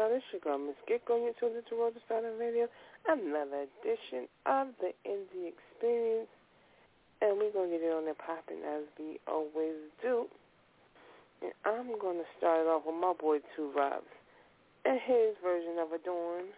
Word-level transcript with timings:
John? 0.00 0.16
It's 0.16 0.24
your 0.32 0.40
girl, 0.40 0.56
Miss 0.56 0.80
Gigo. 0.88 1.20
You 1.20 1.36
tuned 1.36 1.60
into 1.60 1.76
Road 1.76 1.92
to 1.92 2.00
Stardom 2.08 2.40
Radio. 2.40 2.72
Another 3.04 3.68
edition 3.68 4.32
of 4.48 4.72
the 4.80 4.96
Indie 5.04 5.52
Experience. 5.52 6.32
And 7.20 7.36
we're 7.36 7.52
going 7.52 7.68
to 7.68 7.76
get 7.76 7.84
it 7.84 7.92
on 7.92 8.08
there 8.08 8.16
popping 8.16 8.64
as 8.64 8.88
we 8.96 9.20
always 9.28 9.76
do. 10.00 10.24
And 11.44 11.52
I'm 11.68 12.00
going 12.00 12.16
to 12.16 12.24
start 12.40 12.64
off 12.64 12.88
with 12.88 12.96
my 12.96 13.12
boy, 13.12 13.44
Too 13.52 13.68
Raps, 13.76 14.08
and 14.88 14.96
his 15.04 15.36
version 15.44 15.76
of 15.76 15.92
Adorn. 15.92 16.48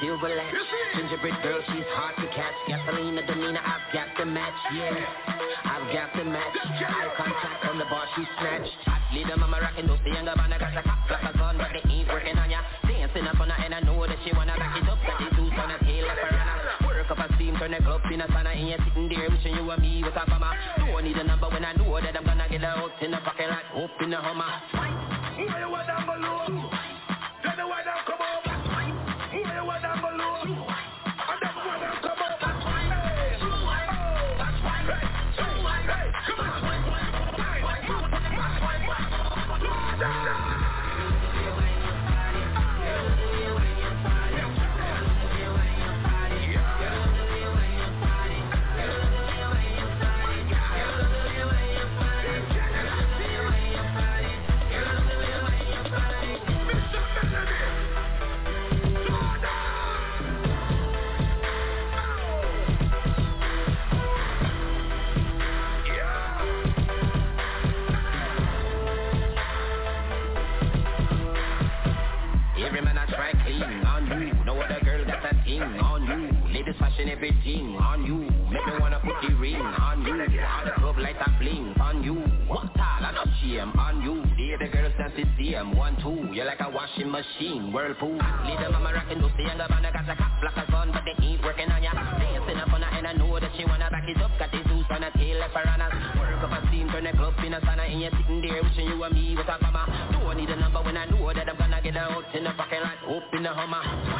Silver 0.00 0.28
latch. 0.28 0.54
Gingerbread 0.94 1.42
girl, 1.42 1.60
she's 1.66 1.88
hard 1.94 2.16
to 2.16 2.26
catch. 2.30 2.56
Gasolina, 2.68 3.26
demeanor, 3.26 3.60
I've 3.60 3.86
got 3.92 4.08
the 4.18 4.26
match, 4.26 4.54
yeah. 4.74 5.04
I've 5.64 5.86
got 5.92 6.10
the 6.16 6.24
match. 6.24 6.56
Eye 6.56 7.10
contact 7.16 7.64
on 7.66 7.78
the 7.78 7.84
bar, 7.84 8.06
she 8.14 8.22
snatched. 8.38 8.72
Leader 9.12 9.36
mama 9.36 9.58
rockin' 9.60 9.86
those 9.86 9.98
the 10.04 10.10
younger 10.10 10.34
man, 10.36 10.52
I 10.52 10.58
got 10.58 10.76
a 10.76 10.82
cop 10.82 11.10
like 11.10 11.34
a 11.34 11.38
gun, 11.38 11.58
but 11.58 11.70
they 11.72 11.82
ain't 11.90 12.08
working 12.08 12.38
on 12.38 12.50
ya. 12.50 12.60
Dancing 12.86 13.26
up 13.26 13.40
on 13.40 13.50
her 13.50 13.64
and 13.64 13.74
I 13.74 13.80
know 13.80 14.06
that 14.06 14.18
she 14.24 14.32
wanna 14.34 14.56
back 14.58 14.76
it 14.76 14.88
up. 14.88 14.98
Got 15.06 15.18
these 15.18 15.34
dudes 15.36 15.56
on 15.58 15.70
her 15.70 15.78
tail 15.78 16.06
like 16.06 16.18
piranha. 16.18 16.86
Work 16.86 17.10
up 17.10 17.18
a 17.18 17.34
steam, 17.34 17.56
turn 17.56 17.70
the 17.72 17.78
club 17.82 18.02
in 18.12 18.20
a 18.20 18.26
sauna, 18.28 18.54
and 18.54 18.68
you're 18.68 18.82
sitting 18.82 19.08
there 19.08 19.30
wishing 19.30 19.54
you 19.54 19.70
and 19.70 19.82
me 19.82 20.02
was 20.02 20.14
a 20.14 20.26
farmer. 20.26 20.52
Don't 20.78 21.04
need 21.04 21.16
a 21.16 21.24
number 21.24 21.48
when 21.48 21.64
I 21.64 21.72
know 21.74 22.00
that 22.00 22.16
I'm 22.16 22.24
gonna 22.24 22.46
get 22.50 22.64
out 22.64 22.90
in 23.00 23.10
the 23.10 23.18
parking 23.18 23.48
lot, 23.48 23.64
up 23.74 24.02
in 24.02 24.10
the 24.10 24.16
Hummer. 24.16 24.95
And 76.98 77.10
everything 77.10 77.76
on 77.76 78.04
you. 78.04 78.18
Make 78.50 78.66
me 78.66 78.72
wanna 78.80 79.00
put 79.00 79.20
the 79.22 79.34
ring 79.36 79.56
on 79.56 80.04
you. 80.04 80.12
On 80.12 80.64
the 80.64 80.72
club 80.80 80.98
like 80.98 81.16
a 81.20 81.30
bling 81.38 81.74
on 81.80 82.02
you. 82.02 82.14
What 82.48 82.70
all 82.78 83.04
I 83.04 83.12
not 83.12 83.28
shame 83.42 83.72
on 83.78 84.02
you. 84.02 84.22
The 84.36 84.64
the 84.64 84.70
girls 84.70 84.94
dance 84.96 85.12
the 85.16 85.24
same. 85.36 85.76
One, 85.76 85.96
two, 86.00 86.32
you're 86.32 86.46
like 86.46 86.60
a 86.60 86.70
washing 86.70 87.10
machine, 87.10 87.72
whirlpool. 87.72 88.16
Little 88.16 88.72
mama 88.72 88.92
rockin' 88.94 89.20
those 89.20 89.32
the 89.36 89.44
younger 89.44 89.66
band, 89.68 89.86
got 89.92 90.08
a 90.08 90.16
cop 90.16 90.42
like 90.42 90.56
a 90.56 90.70
gun, 90.70 90.90
but 90.92 91.02
they 91.04 91.16
ain't 91.24 91.42
working 91.42 91.70
on 91.70 91.82
ya. 91.82 91.92
Dancing 91.92 92.56
up 92.56 92.72
on 92.72 92.82
her 92.82 92.96
and 92.96 93.06
I 93.06 93.12
know 93.12 93.38
that 93.38 93.50
she 93.56 93.64
wanna 93.64 93.90
back 93.90 94.08
it 94.08 94.20
up. 94.22 94.30
Got 94.38 94.52
the 94.52 94.62
juice 94.64 94.86
on 94.90 95.02
her 95.02 95.10
tail 95.16 95.38
like 95.40 95.52
piranhas. 95.52 95.92
Work 96.16 96.42
up 96.44 96.52
a 96.52 96.66
steam, 96.68 96.88
turn 96.88 97.04
the 97.04 97.12
club 97.12 97.34
in 97.44 97.54
a 97.54 97.60
sauna, 97.60 97.84
and 97.84 98.00
you're 98.00 98.10
sitting 98.10 98.40
there 98.40 98.62
wishing 98.62 98.86
you 98.88 99.02
and 99.02 99.14
me 99.14 99.36
was 99.36 99.46
a 99.48 99.56
mama. 99.60 99.84
Don't 100.12 100.36
need 100.36 100.50
a 100.50 100.56
number 100.56 100.82
when 100.82 100.96
I 100.96 101.04
know 101.06 101.32
that 101.32 101.48
I'm 101.48 101.56
gonna 101.56 101.80
get 101.82 101.96
out 101.96 102.24
in 102.34 102.44
the 102.44 102.50
parking 102.56 102.80
lot, 102.80 102.98
up 103.04 103.34
in 103.34 103.42
the 103.42 103.52
Hummer. 103.52 104.15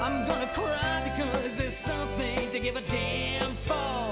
I'm 0.00 0.26
gonna 0.26 0.50
cry 0.54 1.10
because 1.10 1.58
there's 1.58 1.74
something 1.86 2.52
to 2.52 2.60
give 2.60 2.76
a 2.76 2.80
damn 2.82 3.56
for. 3.66 4.07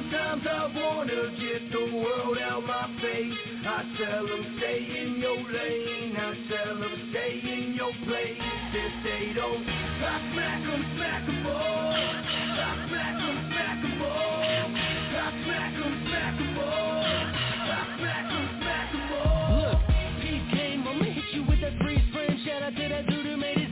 Sometimes 0.00 0.46
I 0.48 0.66
wanna 0.80 1.28
get 1.36 1.70
the 1.70 1.94
world 2.00 2.38
out 2.38 2.64
my 2.64 2.88
face. 3.02 3.36
I 3.66 3.84
tell 3.98 4.26
them 4.26 4.56
stay 4.56 4.80
in 4.80 5.20
your 5.20 5.36
lane. 5.36 6.16
I 6.16 6.32
tell 6.48 6.78
them 6.80 7.10
stay 7.10 7.40
in 7.44 7.74
your 7.74 7.92
place. 8.08 8.40
If 8.72 8.92
they 9.04 9.32
don't, 9.34 9.60
I 9.68 10.32
smack 10.32 10.62
them, 10.64 10.84
smack 10.96 11.26
them 11.26 11.46
all. 11.46 11.92
I 11.92 12.88
smack 12.88 13.18
them, 13.20 13.36
smack 13.52 13.82
them 13.82 14.02
all. 14.02 14.40
I 14.40 15.28
smack 15.44 15.72
them, 15.76 15.92
smack 16.08 16.38
them 16.38 16.58
all. 16.58 17.04
I 17.68 17.96
smack 17.98 18.24
them, 18.32 18.48
smack 18.56 18.92
them 18.92 19.12
all. 19.20 19.60
Look, 19.60 19.80
peace 20.22 20.48
came 20.56 20.88
I'ma 20.88 21.04
hit 21.12 21.28
you 21.34 21.44
with 21.44 21.60
that 21.60 21.76
freeze 21.76 22.08
frame. 22.14 22.40
Shout 22.46 22.62
out 22.62 22.74
to 22.74 22.88
that 22.88 23.06
dude 23.06 23.26
who 23.26 23.36
made 23.36 23.58
it 23.58 23.69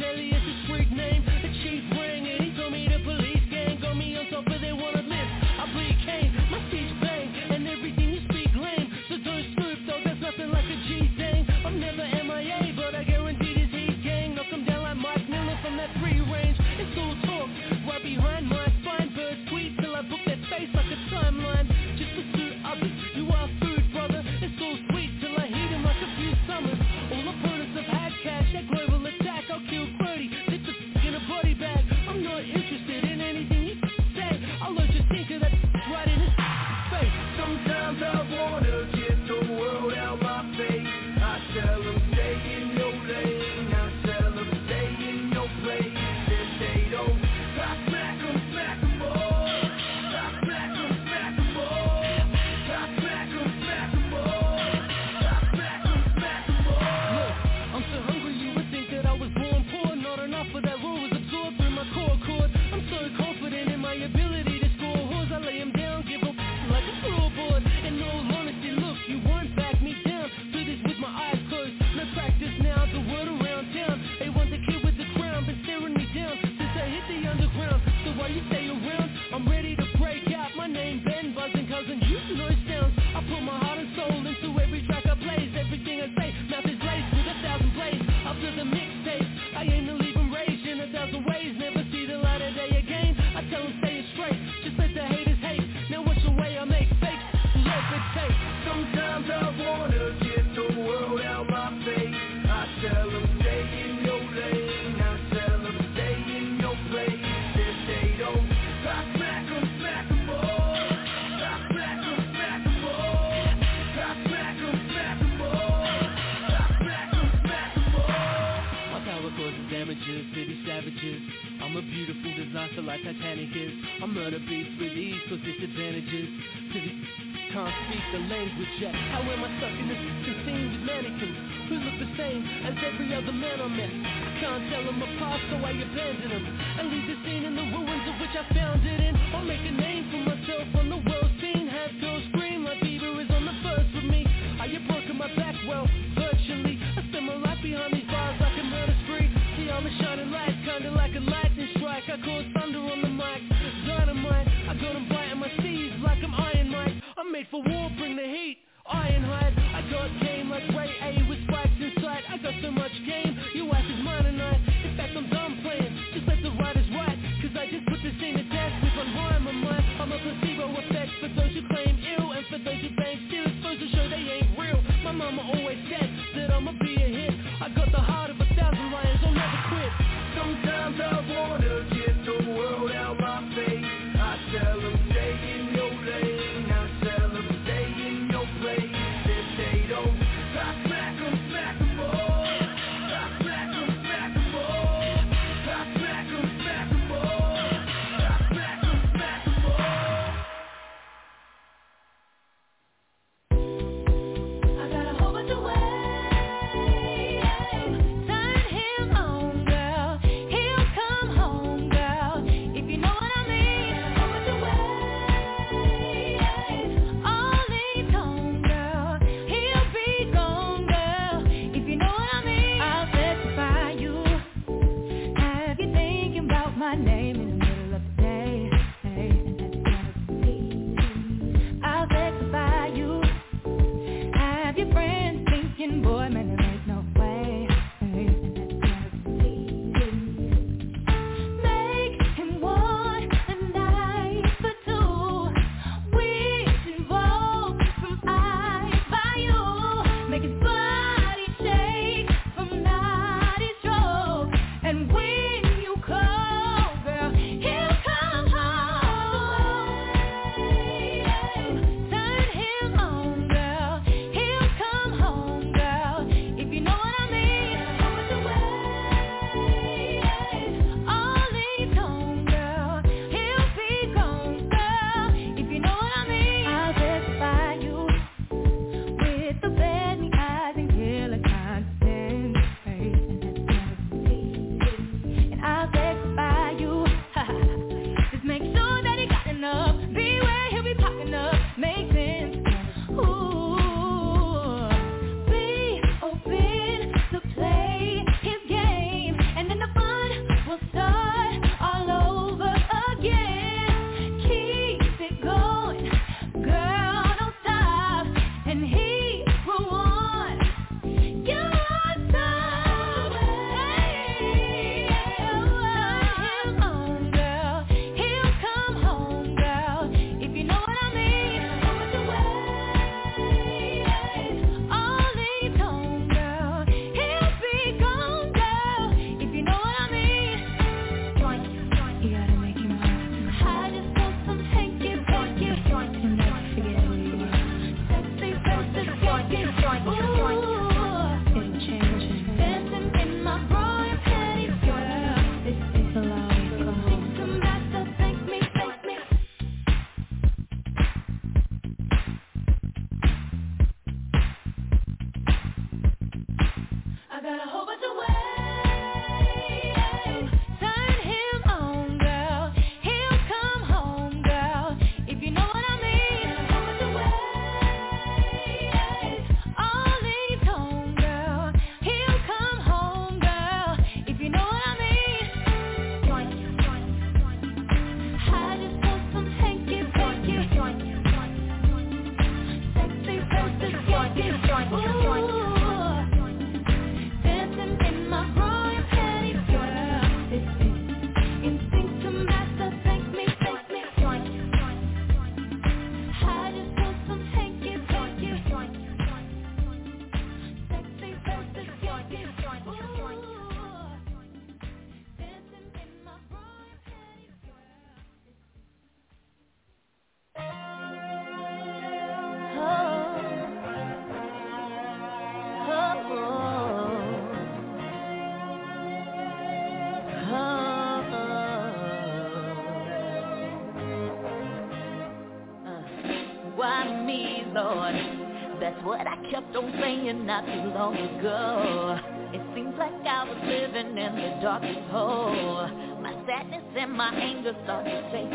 long 430.98 431.14
ago. 431.14 432.18
It 432.52 432.62
seems 432.74 432.94
like 432.98 433.14
I 433.22 433.44
was 433.46 433.58
living 433.62 434.18
in 434.18 434.34
the 434.34 434.58
darkest 434.60 435.06
hole. 435.14 435.86
My 436.20 436.34
sadness 436.44 436.82
and 436.98 437.12
my 437.12 437.30
anger 437.30 437.72
started 437.84 438.10
to 438.10 438.22
take 438.34 438.47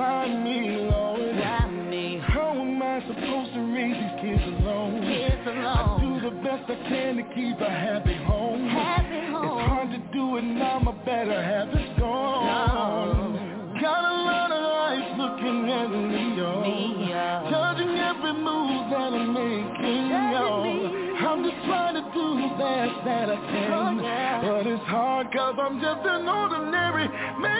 upon 0.00 0.44
me, 0.44 0.88
Lord. 0.88 1.20
Why 1.36 1.68
me? 1.68 2.20
How 2.26 2.52
am 2.56 2.82
I 2.82 3.00
supposed 3.00 3.52
to 3.52 3.60
raise 3.74 3.92
these 3.92 4.16
kids 4.22 4.44
alone? 4.60 5.02
Kids 5.02 5.44
alone. 5.46 5.66
I 5.66 6.00
do 6.00 6.30
the 6.30 6.36
best 6.40 6.64
I 6.70 6.88
can 6.88 7.16
to 7.16 7.22
keep 7.34 7.60
a 7.60 7.68
happy 7.68 8.16
home. 8.24 8.68
Happy 8.68 9.20
home. 9.30 9.60
It's 9.60 9.68
hard 9.68 9.90
to 9.90 10.00
do 10.12 10.36
it 10.38 10.42
now, 10.42 10.80
my 10.80 10.92
better 11.04 11.36
half 11.36 11.68
is 11.68 11.98
gone. 11.98 12.46
No. 12.48 13.80
Got 13.80 14.04
a 14.04 14.16
lot 14.24 14.50
of 14.52 14.60
eyes 14.60 15.08
looking 15.20 15.68
at 15.68 15.88
me, 15.88 16.36
yo. 16.36 16.64
Judging 17.50 17.96
every 17.96 18.34
move 18.40 18.90
that 18.92 19.12
I'm 19.12 19.32
making, 19.36 20.08
yo. 20.32 21.00
I'm 21.20 21.44
just 21.44 21.60
trying 21.66 21.94
to 21.94 22.04
do 22.12 22.24
the 22.40 22.50
best 22.56 23.04
that 23.04 23.28
I 23.28 23.36
can. 23.36 23.72
Oh, 23.72 24.02
yeah. 24.02 24.40
But 24.40 24.66
it's 24.66 24.84
hard 24.84 25.30
cause 25.32 25.56
I'm 25.60 25.80
just 25.80 26.00
an 26.04 26.26
ordinary 26.26 27.08
man. 27.40 27.59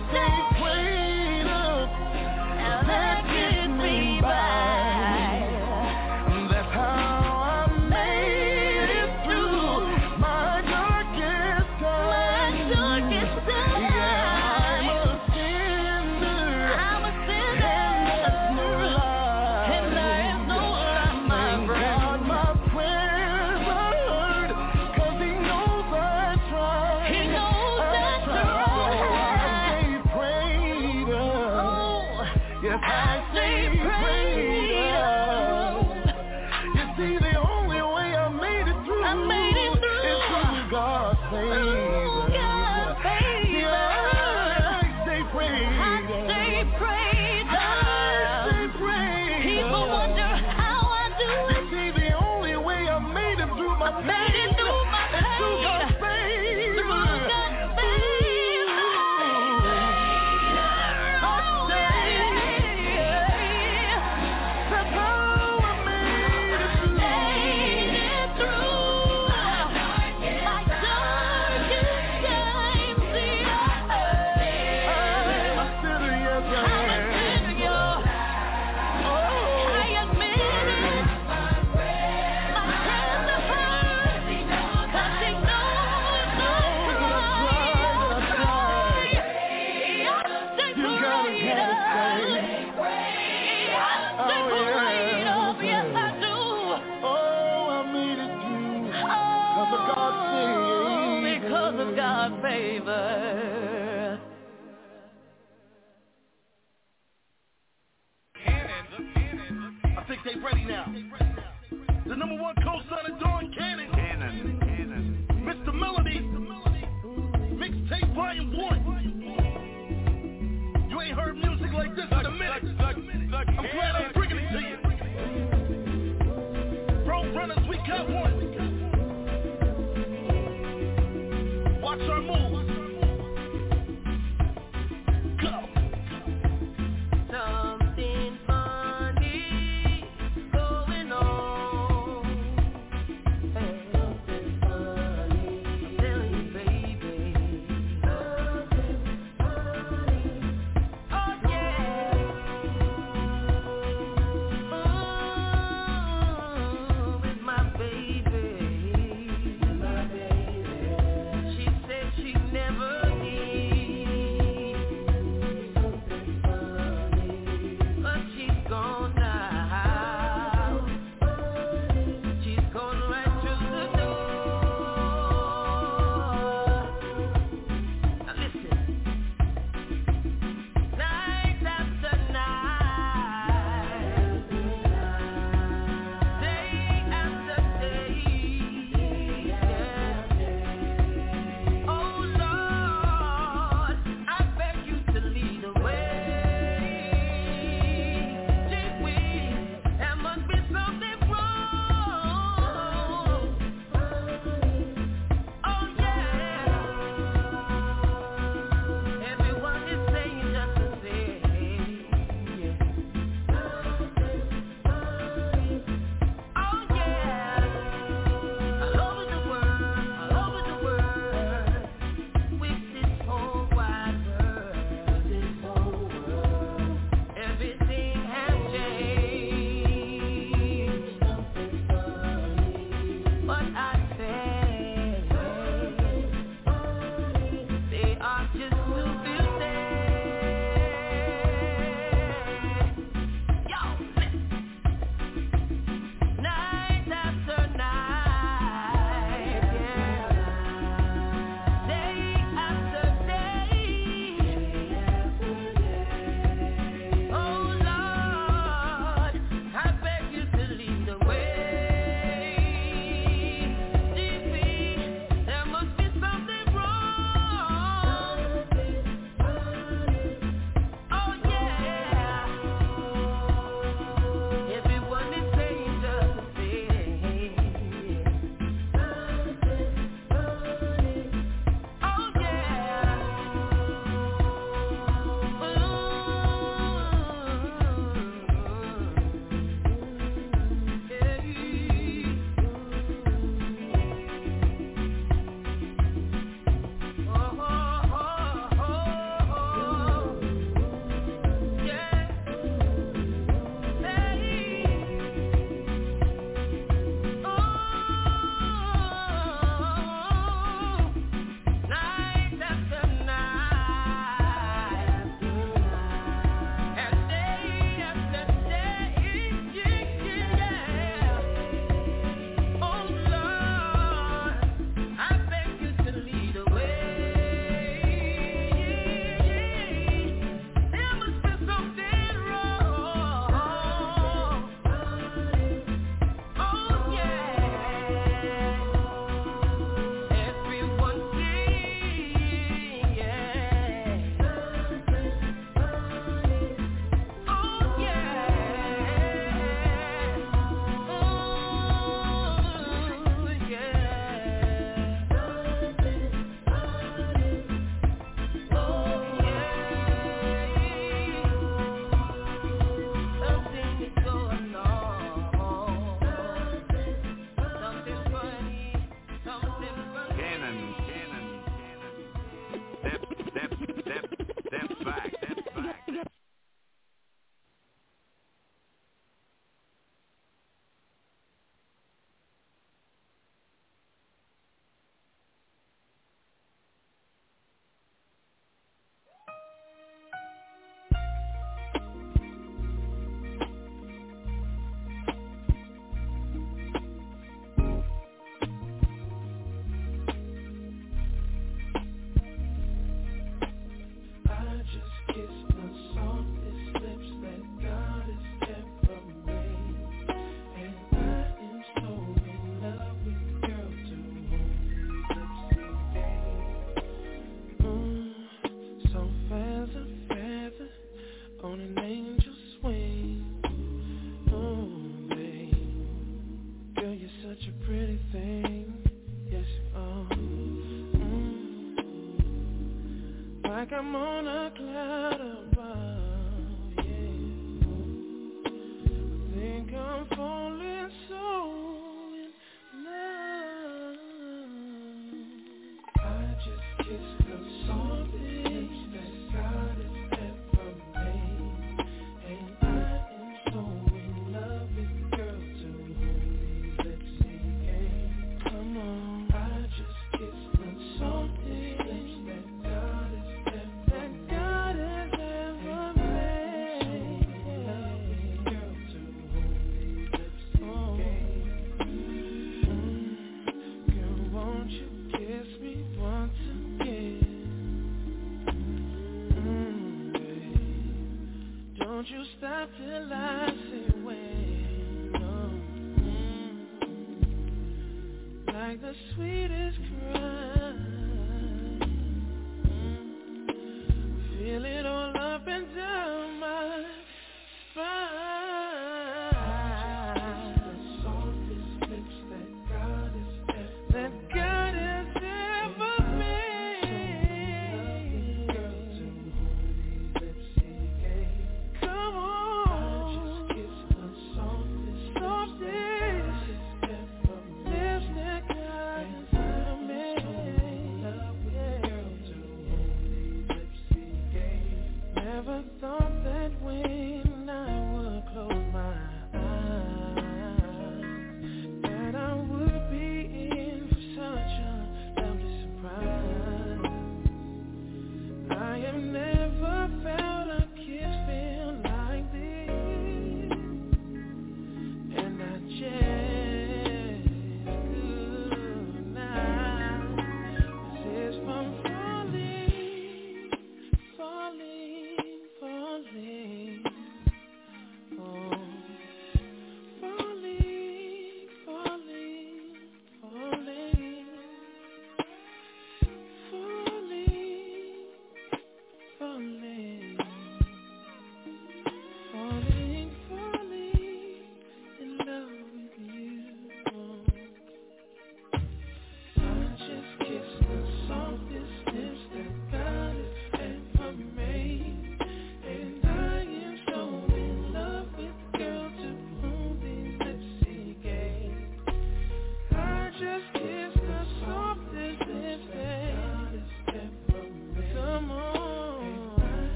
I'm 433.93 434.15
on 434.15 434.47
a 434.47 434.71
cloud 434.71 435.40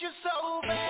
you 0.00 0.08
so 0.22 0.62
bad, 0.66 0.89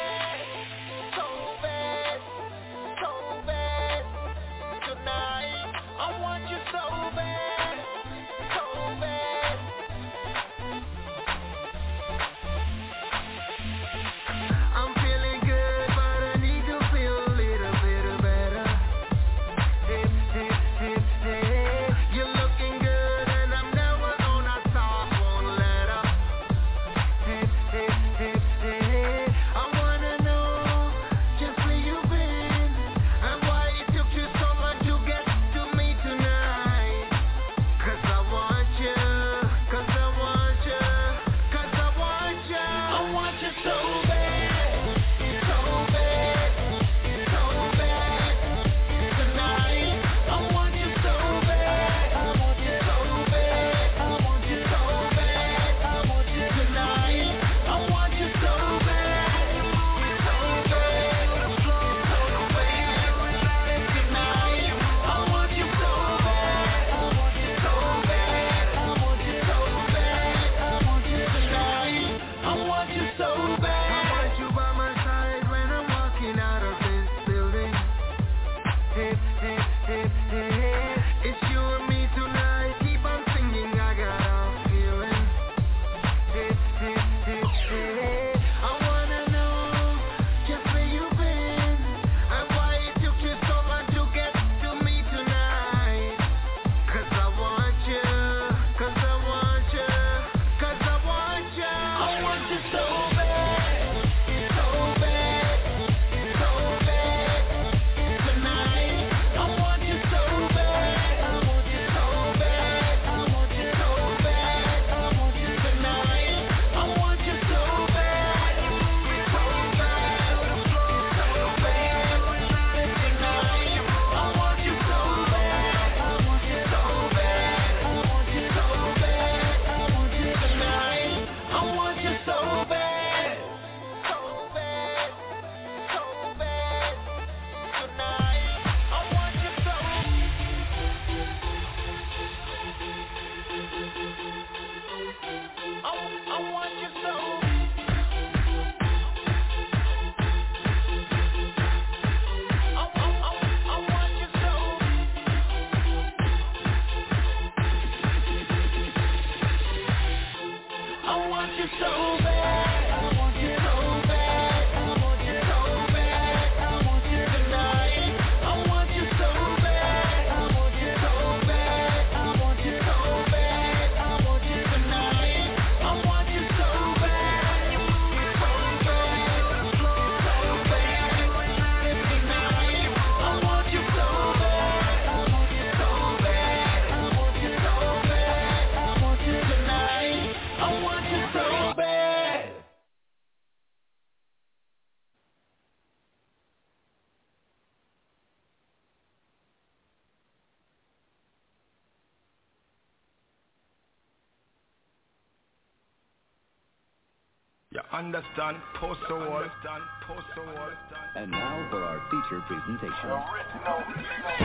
understand? 208.14 208.56
Post 208.74 209.00
the 209.08 209.14
wall. 209.14 209.46
Understand? 209.46 209.82
Post 210.06 210.26
the 210.34 210.42
wall. 210.42 210.70
And 211.14 211.30
now 211.30 211.66
for 211.70 211.82
our 211.82 212.02
feature 212.10 212.42
presentation. 212.46 213.10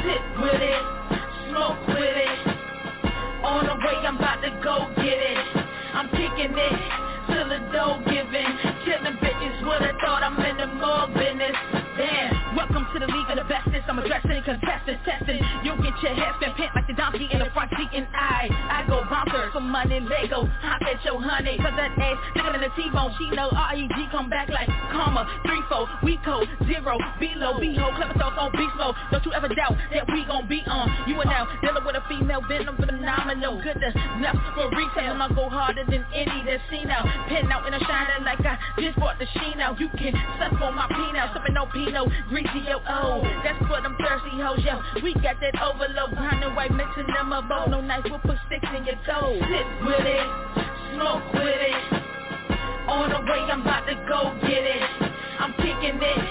Sit 0.05 0.23
with 0.37 0.61
it, 0.61 0.83
smoke 1.49 1.81
with 1.89 2.13
it. 2.13 2.39
On 3.41 3.65
the 3.65 3.75
way, 3.81 3.97
I'm 4.05 4.17
about 4.17 4.41
to 4.41 4.51
go 4.61 4.89
get 5.01 5.17
it. 5.17 5.37
I'm 5.93 6.09
kicking 6.09 6.53
it 6.53 6.77
till 7.27 7.49
the 7.49 7.59
dough 7.73 8.01
giving. 8.05 8.51
Killing 8.85 9.17
bitches 9.17 9.57
would 9.65 9.81
have 9.81 9.97
thought 9.97 10.21
I'm 10.21 10.37
in 10.45 10.57
the 10.57 10.67
mall 10.67 11.07
business. 11.07 11.57
Damn, 11.97 12.33
welcome 12.33 12.44
to 12.95 13.05
the 13.05 13.11
league 13.11 13.27
of 13.27 13.35
the 13.35 13.43
bestest. 13.51 13.83
I'm 13.91 13.99
addressing 13.99 14.39
contestants, 14.47 15.03
testing. 15.03 15.43
You'll 15.67 15.81
get 15.83 15.91
your 15.99 16.15
head 16.15 16.31
spin 16.39 16.55
pent 16.55 16.71
like 16.75 16.87
the 16.87 16.95
donkey 16.95 17.27
in 17.27 17.39
the 17.43 17.51
front 17.51 17.67
seat, 17.75 17.91
and 17.91 18.07
I, 18.15 18.47
I 18.47 18.87
go 18.87 19.03
bouncer 19.11 19.51
for 19.51 19.59
money, 19.59 19.99
Lego. 19.99 20.47
Hop 20.63 20.79
at 20.87 21.03
your 21.03 21.19
honey, 21.19 21.59
cause 21.59 21.75
that 21.75 21.91
ass 21.91 22.17
thicker 22.31 22.51
than 22.55 22.63
a 22.63 22.71
T-bone. 22.71 23.11
She 23.19 23.35
know 23.35 23.51
R-E-G 23.51 23.95
come 24.11 24.29
back 24.31 24.47
like 24.47 24.71
karma. 24.95 25.27
Three, 25.43 25.59
four, 25.67 25.91
we 26.03 26.15
code, 26.23 26.47
zero, 26.63 26.95
below, 27.19 27.59
behold, 27.59 27.99
clever 27.99 28.15
sauce 28.15 28.39
on 28.39 28.51
beast 28.55 28.75
mode. 28.79 28.95
Don't 29.11 29.25
you 29.27 29.33
ever 29.35 29.51
doubt 29.51 29.75
that 29.91 30.07
we 30.07 30.23
gon' 30.23 30.47
be 30.47 30.63
on. 30.63 30.87
You 31.11 31.19
are 31.19 31.27
now 31.27 31.51
dealing 31.59 31.83
with 31.83 31.99
a 31.99 32.03
female 32.07 32.41
venom 32.47 32.79
phenomenal. 32.79 33.59
Good 33.59 33.75
enough 33.75 34.39
for 34.55 34.71
retail. 34.71 35.19
I'ma 35.19 35.35
go 35.35 35.51
harder 35.51 35.83
than 35.83 36.07
any 36.15 36.47
that's 36.47 36.63
seen 36.71 36.87
out. 36.87 37.03
Pin 37.27 37.51
out 37.51 37.67
and 37.67 37.75
I'm 37.75 37.83
shining 37.83 38.23
like 38.23 38.39
I 38.39 38.55
just 38.79 38.95
bought 38.95 39.19
the 39.19 39.27
sheen 39.35 39.59
out. 39.59 39.79
You 39.79 39.89
can 39.89 40.15
suck 40.39 40.55
on 40.63 40.75
my 40.75 40.87
peanut, 40.87 41.35
sipping 41.35 41.59
no 41.59 41.67
Pinot, 41.75 42.07
greasy 42.29 42.63
yo 42.71 42.84
oh. 42.89 43.21
That's 43.43 43.59
for 43.67 43.81
them 43.81 43.95
thirsty 43.99 44.41
hoes, 44.41 44.59
yo. 44.63 44.81
We 45.01 45.13
got 45.15 45.39
that 45.41 45.55
overload, 45.61 46.15
grinding 46.15 46.55
white 46.55 46.71
mixing 46.71 47.07
them 47.07 47.33
up. 47.33 47.45
Oh, 47.51 47.69
no 47.69 47.81
knife, 47.81 48.05
we'll 48.05 48.19
put 48.19 48.37
sticks 48.47 48.67
in 48.75 48.85
your 48.85 48.99
toe. 49.05 49.37
Sit 49.37 49.67
with 49.85 50.05
it, 50.05 50.27
smoke 50.93 51.25
with 51.33 51.61
it. 51.61 51.81
On 52.87 53.09
the 53.09 53.19
way, 53.31 53.41
I'm 53.49 53.61
about 53.61 53.85
to 53.87 53.95
go 54.07 54.33
get 54.41 54.63
it. 54.63 54.81
I'm 55.39 55.53
kicking 55.57 55.97
it 56.01 56.21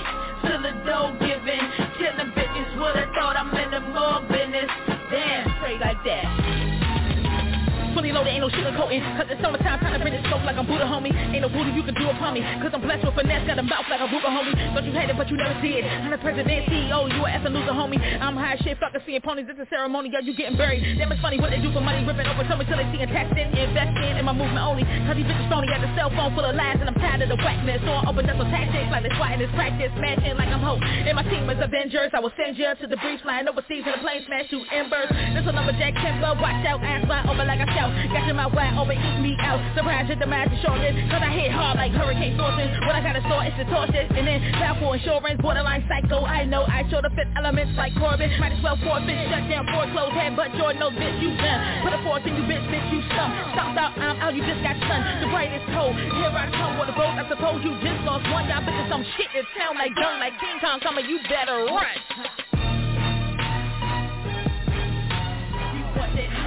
till 0.46 0.62
the 0.62 0.72
dough 0.86 1.16
giving. 1.20 1.64
Killing 1.98 2.30
bitches 2.32 2.78
would've 2.78 3.10
thought 3.14 3.36
I'm 3.36 3.54
in 3.54 3.70
the 3.70 3.80
mall 3.80 4.22
business. 4.22 4.70
Damn, 5.10 5.54
straight 5.58 5.80
like 5.80 6.02
that. 6.04 6.43
Fully 7.94 8.10
loaded, 8.10 8.34
ain't 8.34 8.42
no 8.42 8.50
sugarcoating 8.50 9.00
Cause 9.16 9.30
it's 9.30 9.40
summertime, 9.40 9.78
time 9.78 9.94
to 9.94 10.00
bring 10.02 10.14
it 10.14 10.26
scope 10.26 10.42
like 10.42 10.58
I'm 10.58 10.66
Buddha, 10.66 10.84
homie. 10.88 11.14
Ain't 11.14 11.42
no 11.42 11.48
voodoo 11.48 11.70
you 11.70 11.86
can 11.86 11.94
do 11.94 12.10
upon 12.10 12.34
me. 12.34 12.42
Cause 12.58 12.74
I'm 12.74 12.82
blessed 12.82 13.06
with 13.06 13.14
finesse, 13.14 13.46
got 13.46 13.58
a 13.58 13.62
mouth 13.62 13.86
like 13.86 14.02
a 14.02 14.08
Ruger, 14.10 14.32
homie. 14.32 14.50
Thought 14.74 14.84
you 14.84 14.92
had 14.92 15.10
it, 15.10 15.16
but 15.16 15.30
you 15.30 15.36
never 15.36 15.54
did. 15.60 15.84
I'm 15.84 16.10
the 16.10 16.18
president, 16.18 16.66
CEO, 16.66 17.06
you 17.06 17.20
a 17.22 17.30
F 17.30 17.46
and 17.46 17.54
loser, 17.54 17.70
homie. 17.70 18.00
I'm 18.18 18.34
high 18.34 18.58
shit, 18.64 18.78
fucking 18.82 19.02
seeing 19.06 19.20
ponies 19.22 19.46
It's 19.46 19.60
a 19.60 19.68
ceremony, 19.70 20.10
girl, 20.10 20.22
you 20.26 20.34
getting 20.34 20.56
buried. 20.56 20.82
Damn, 20.98 21.12
it's 21.12 21.20
funny 21.20 21.38
what 21.38 21.50
they 21.54 21.60
do 21.60 21.70
for 21.70 21.80
money 21.84 22.02
Ripping 22.02 22.26
over, 22.26 22.42
me 22.42 22.64
till 22.66 22.78
they 22.80 22.88
see 22.90 23.04
taxed 23.06 23.36
in 23.38 23.52
Investing 23.54 24.16
in 24.18 24.24
my 24.24 24.34
movement 24.34 24.64
only. 24.64 24.82
Cause 25.06 25.14
these 25.14 25.28
bitches 25.28 25.46
phony 25.52 25.68
Got 25.68 25.84
the 25.84 25.92
cell 25.94 26.10
phone 26.10 26.34
full 26.34 26.46
of 26.46 26.56
lies 26.56 26.80
And 26.80 26.88
I'm 26.88 26.98
tired 26.98 27.22
of 27.22 27.28
the 27.30 27.38
whackness. 27.38 27.84
So 27.84 27.92
I 27.94 28.08
open 28.08 28.26
up 28.26 28.38
some 28.40 28.50
tactics 28.50 28.88
Like 28.90 29.04
they 29.04 29.12
swatting 29.14 29.38
this 29.38 29.52
practice 29.54 29.92
Smashing 29.94 30.34
like 30.34 30.50
I'm 30.50 30.64
hope 30.64 30.80
And 30.82 31.14
my 31.14 31.24
team 31.28 31.46
is 31.50 31.60
Avengers 31.60 32.10
I 32.16 32.20
will 32.20 32.34
send 32.34 32.56
you 32.56 32.66
up 32.66 32.80
to 32.80 32.86
the 32.88 32.98
breach 32.98 33.22
Flying 33.22 33.46
overseas 33.46 33.84
in 33.86 33.92
a 33.92 34.00
plane 34.00 34.24
smash 34.26 34.48
Shoot 34.50 34.66
embers 34.72 35.12
This 35.36 35.46
a 35.46 35.52
lumberjack 35.52 35.94
Timber 36.00 36.34
Watch 36.40 36.64
out, 36.66 36.80
ass 36.82 37.04
flying 37.04 37.28
over 37.28 37.44
like 37.44 37.60
a 37.60 37.68
shout 37.76 37.83
Got 38.12 38.24
your 38.24 38.36
mouth 38.38 38.54
wide 38.54 38.72
open, 38.78 38.96
eat 38.96 39.20
me 39.20 39.36
out. 39.40 39.60
Surprise 39.76 40.08
at 40.08 40.18
the 40.18 40.28
is 40.28 40.60
shortlist 40.64 40.96
Cause 41.10 41.20
I 41.20 41.30
hit 41.32 41.52
hard 41.52 41.76
like 41.76 41.92
hurricane 41.92 42.36
forces 42.36 42.70
What 42.88 42.96
I 42.96 43.02
gotta 43.04 43.20
store 43.28 43.44
is 43.44 43.52
the 43.60 43.66
torches. 43.68 44.08
And 44.14 44.24
then 44.24 44.40
file 44.56 44.78
for 44.80 44.96
insurance 44.96 45.40
Borderline 45.40 45.84
psycho. 45.88 46.24
I 46.24 46.44
know 46.44 46.64
I 46.64 46.88
show 46.88 47.04
the 47.04 47.12
fifth 47.12 47.32
elements 47.36 47.76
like 47.76 47.92
Corbin. 48.00 48.30
Might 48.40 48.56
as 48.56 48.62
well 48.64 48.78
forfeit 48.80 49.16
Shut 49.28 49.44
down 49.50 49.68
foreclosed 49.68 50.16
head 50.16 50.36
But 50.36 50.54
you're 50.56 50.72
no 50.80 50.88
bitch. 50.88 51.20
You 51.20 51.36
done. 51.36 51.60
Put 51.84 51.92
a 51.92 52.00
force 52.06 52.24
in 52.24 52.36
you 52.36 52.44
bitch 52.48 52.64
bitch 52.72 52.88
you 52.88 53.00
scum 53.12 53.30
Stop 53.52 53.76
out 53.76 53.92
I'm 54.00 54.16
out 54.22 54.32
you 54.32 54.40
just 54.44 54.62
got 54.64 54.76
stunned. 54.80 55.04
The 55.20 55.28
brightest 55.28 55.66
cold 55.76 55.94
Here 55.96 56.32
I 56.32 56.48
come 56.56 56.80
with 56.80 56.88
a 56.88 56.96
boat 56.96 57.12
I 57.20 57.24
suppose 57.28 57.60
you 57.64 57.76
just 57.84 58.00
lost 58.08 58.24
one. 58.32 58.48
Y'all 58.48 58.64
bitches 58.64 58.88
some 58.88 59.04
shit 59.18 59.28
that 59.36 59.46
town 59.58 59.76
like 59.76 59.92
gun 59.94 60.20
Like 60.20 60.36
King 60.40 60.56
Kong 60.62 60.80
coming 60.80 61.04
you 61.04 61.20
better 61.28 61.68
run 61.68 62.53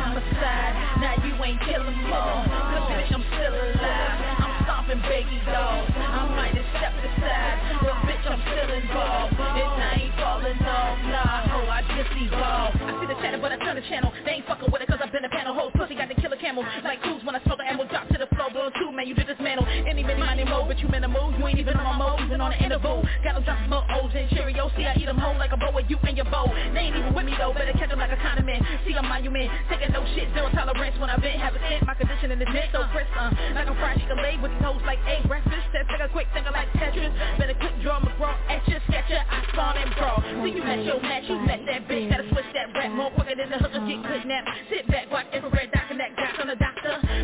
homicide. 0.08 0.74
Now 1.03 1.16
you 1.20 1.36
ain't 1.43 1.60
killing 1.68 1.99
more. 2.08 2.39
Cause 2.47 2.88
bitch 2.95 3.12
I'm 3.12 3.26
still 3.28 3.53
alive. 3.53 4.18
I'm 4.39 4.53
stomping 4.64 5.01
baby 5.03 5.38
dolls 5.43 5.91
I 5.91 6.24
might 6.32 6.55
have 6.55 6.70
stepped 6.80 7.01
aside 7.03 7.58
But 7.84 7.95
bitch 8.08 8.24
I'm 8.24 8.41
still 8.47 8.70
involved. 8.72 9.36
And 9.36 9.84
I 9.84 9.91
ain't 10.08 10.16
falling 10.16 10.62
off 10.64 10.97
Nah, 11.12 11.55
oh 11.60 11.68
I 11.68 11.84
just 11.91 12.12
evolved. 12.16 12.80
I 12.80 12.91
see 13.01 13.08
the 13.12 13.18
chatter 13.20 13.39
but 13.39 13.51
I 13.51 13.58
turn 13.60 13.76
the 13.76 13.86
channel. 13.91 14.12
They 14.24 14.39
ain't 14.39 14.47
fucking 14.47 14.72
with 14.72 14.82
it 14.82 14.88
cause 14.88 14.99
I've 15.03 15.12
been 15.12 15.26
a 15.26 15.30
panel. 15.30 15.53
Whole 15.53 15.72
pussy 15.72 15.95
got 15.95 16.08
the 16.08 16.16
killer 16.16 16.39
camel. 16.39 16.64
Like 16.84 17.01
cruise 17.01 17.24
when 17.28 17.36
I 17.36 17.43
smoke 17.43 17.60
the 17.60 17.68
ammo. 17.68 17.84
Drop 17.88 18.08
the 18.30 18.36
floor 18.36 18.49
blow 18.51 18.69
two 18.80 18.91
man 18.91 19.07
you 19.07 19.15
did 19.15 19.28
dismantle 19.28 19.65
Any 19.88 20.03
mini 20.03 20.19
money 20.19 20.43
mode 20.43 20.67
but 20.67 20.80
you 20.80 20.88
minimal 20.88 21.32
You 21.38 21.47
ain't 21.47 21.59
even 21.59 21.75
on 21.75 21.86
my 21.86 21.97
mode 21.97 22.19
Even 22.25 22.41
on 22.41 22.51
the 22.51 22.59
interval 22.59 23.03
Got 23.23 23.36
them 23.36 23.43
drop 23.43 23.59
more 23.69 23.86
O's 23.99 24.11
and 24.15 24.30
Cheerios 24.30 24.75
See 24.75 24.86
I 24.86 24.95
eat 24.95 25.05
them 25.05 25.17
whole 25.17 25.38
like 25.38 25.51
a 25.51 25.57
bow 25.57 25.71
with 25.71 25.86
you 25.89 25.97
and 26.03 26.15
your 26.17 26.28
bow 26.28 26.47
They 26.73 26.91
ain't 26.91 26.95
even 26.95 27.13
with 27.13 27.25
me 27.25 27.34
though 27.38 27.53
Better 27.53 27.73
catch 27.73 27.89
them 27.89 27.99
like 27.99 28.11
a 28.11 28.19
condiment. 28.19 28.63
See 28.86 28.95
I'm 28.95 29.07
monument 29.07 29.51
Taking 29.69 29.91
no 29.93 30.03
shit 30.15 30.28
Zero 30.34 30.49
tolerance. 30.51 30.95
When 30.99 31.09
I've 31.09 31.21
been 31.21 31.39
having 31.39 31.61
it 31.63 31.86
My 31.86 31.93
condition 31.95 32.32
in 32.32 32.39
the 32.39 32.47
mint 32.49 32.71
so 32.71 32.84
crisp 32.91 33.11
uh, 33.15 33.32
Like 33.55 33.67
I'm 33.67 33.75
fried 33.78 33.99
chicken 33.99 34.17
leg 34.19 34.41
with 34.41 34.51
these 34.51 34.63
hoes 34.63 34.82
like 34.84 34.99
egg 35.07 35.28
breakfast. 35.28 35.67
Test 35.71 35.88
take 35.89 36.03
a 36.03 36.09
quick 36.09 36.28
thinker 36.34 36.51
like 36.51 36.71
Tetris. 36.80 37.11
Better 37.38 37.55
quick 37.55 37.75
draw 37.82 37.99
McGraw 37.99 38.36
your 38.67 38.82
sketcher 38.89 39.21
I 39.21 39.39
spawn 39.53 39.78
and 39.78 39.91
brawl. 39.95 40.19
See 40.19 40.51
you 40.51 40.63
met 40.63 40.84
your 40.84 40.99
match 41.01 41.23
You 41.30 41.39
met 41.45 41.61
that 41.67 41.88
bitch 41.88 42.09
Gotta 42.09 42.28
switch 42.30 42.49
that 42.53 42.73
rap 42.75 42.91
More 42.91 43.11
quicker 43.11 43.36
than 43.36 43.49
the 43.49 43.57
hookers 43.57 43.86
get 43.88 43.99
kidnapped. 44.03 44.49
Sit 44.69 44.88
back 44.88 45.11
watch 45.11 45.28
infrared 45.32 45.71
doc 45.71 45.88
and 45.89 45.99
that 45.99 46.15
got 46.15 46.39
on 46.39 46.47
the 46.47 46.55
doctor 46.55 46.76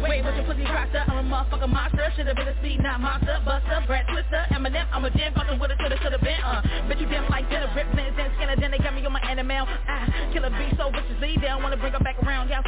Wait 0.04 0.20
with 0.20 0.36
your 0.36 0.44
pussy 0.44 0.68
roster 0.68 1.00
I'm 1.08 1.24
a 1.24 1.24
motherfucking 1.24 1.72
monster. 1.72 2.04
Should've 2.16 2.36
been 2.36 2.48
a 2.48 2.56
speed 2.60 2.84
not 2.84 3.00
monster 3.00 3.40
Buster 3.48 3.80
Brad 3.88 4.04
Twister. 4.12 4.44
Eminem 4.52 4.84
I'm 4.92 5.06
a 5.06 5.10
gem 5.10 5.34
Fucking 5.34 5.60
with 5.60 5.72
it 5.72 5.80
Shoulda 5.80 5.96
shoulda 6.04 6.20
been 6.20 6.44
uh. 6.44 6.60
Bitch 6.92 7.00
you 7.00 7.08
damn 7.08 7.24
like 7.32 7.48
dinner 7.50 7.72
Rip 7.72 7.88
minutes 7.96 8.20
and 8.20 8.28
skinner 8.36 8.60
Then 8.60 8.72
they 8.72 8.84
got 8.84 8.94
me 8.94 9.06
on 9.06 9.14
my 9.16 9.24
animal 9.24 9.64
Ah 9.88 10.04
Killer 10.36 10.52
beast 10.52 10.76
so 10.76 10.92
viciously 10.92 11.40
They 11.40 11.48
don't 11.48 11.64
wanna 11.64 11.80
bring 11.80 11.94
her 11.94 12.04
back 12.04 12.20
around 12.24 12.50
Yeah. 12.50 12.62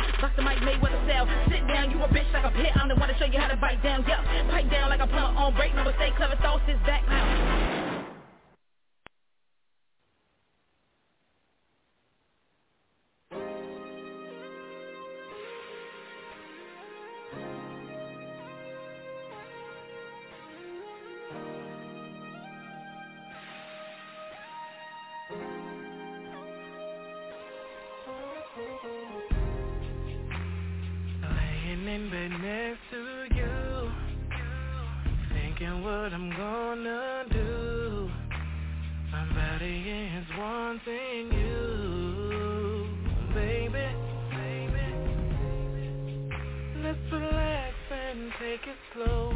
Made 0.63 0.81
with 0.81 0.95
a 0.95 1.01
cell 1.05 1.27
Sit 1.51 1.67
down 1.67 1.91
you 1.91 1.99
a 2.01 2.07
bitch 2.07 2.31
like 2.31 2.47
a 2.47 2.51
pit. 2.55 2.71
I'm 2.75 2.87
the 2.87 2.95
one 2.95 3.09
to 3.09 3.17
show 3.19 3.25
you 3.25 3.39
how 3.39 3.51
to 3.51 3.57
bite 3.57 3.83
down 3.83 4.05
Yeah. 4.07 4.23
Pipe 4.49 4.71
down 4.71 4.89
like 4.89 5.01
a 5.03 5.07
plumber 5.07 5.35
on 5.35 5.53
break. 5.55 5.75
No 5.75 5.83
mistake 5.83 6.15
Cleva 6.15 6.39
Thoughts 6.41 6.63
is 6.71 6.79
back 6.87 7.03
now 7.09 7.64
take 48.45 48.67
it 48.67 48.77
slow. 48.93 49.33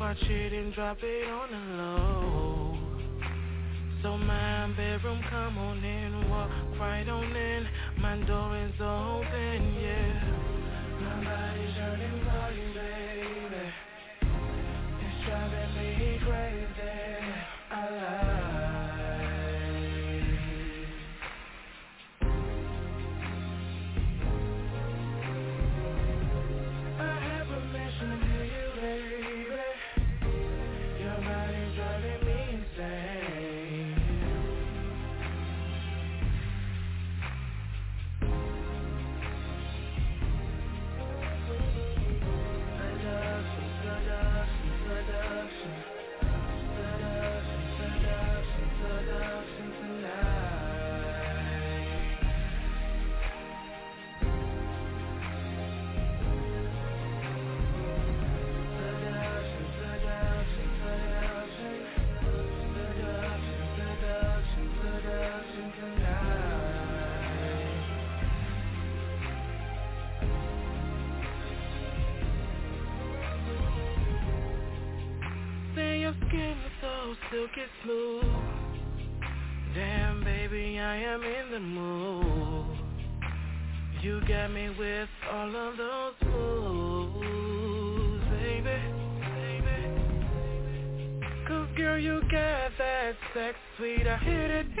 Watch 0.00 0.22
it 0.22 0.52
and 0.54 0.72
drop 0.72 0.96
it 1.02 1.28
on 1.28 1.50
the 1.50 1.82
low. 1.82 2.78
So 4.02 4.16
my 4.16 4.72
bedroom, 4.74 5.20
come 5.28 5.58
on 5.58 5.84
in, 5.84 6.30
walk 6.30 6.50
right 6.80 7.06
on 7.06 7.36
in. 7.36 7.66
My 8.00 8.16
door 8.26 8.56
is 8.56 8.72
open, 8.80 9.74
yeah 9.82 10.45
me 84.48 84.68
with 84.78 85.08
all 85.32 85.48
of 85.48 85.76
those 85.76 86.14
moves, 86.30 88.24
baby. 88.30 88.78
baby. 89.20 89.78
Cause 91.48 91.68
girl, 91.76 91.98
you 91.98 92.20
got 92.22 92.70
that 92.78 93.14
sex 93.34 93.56
sweet. 93.76 94.06
I 94.06 94.16
hit 94.18 94.50
it 94.50 94.75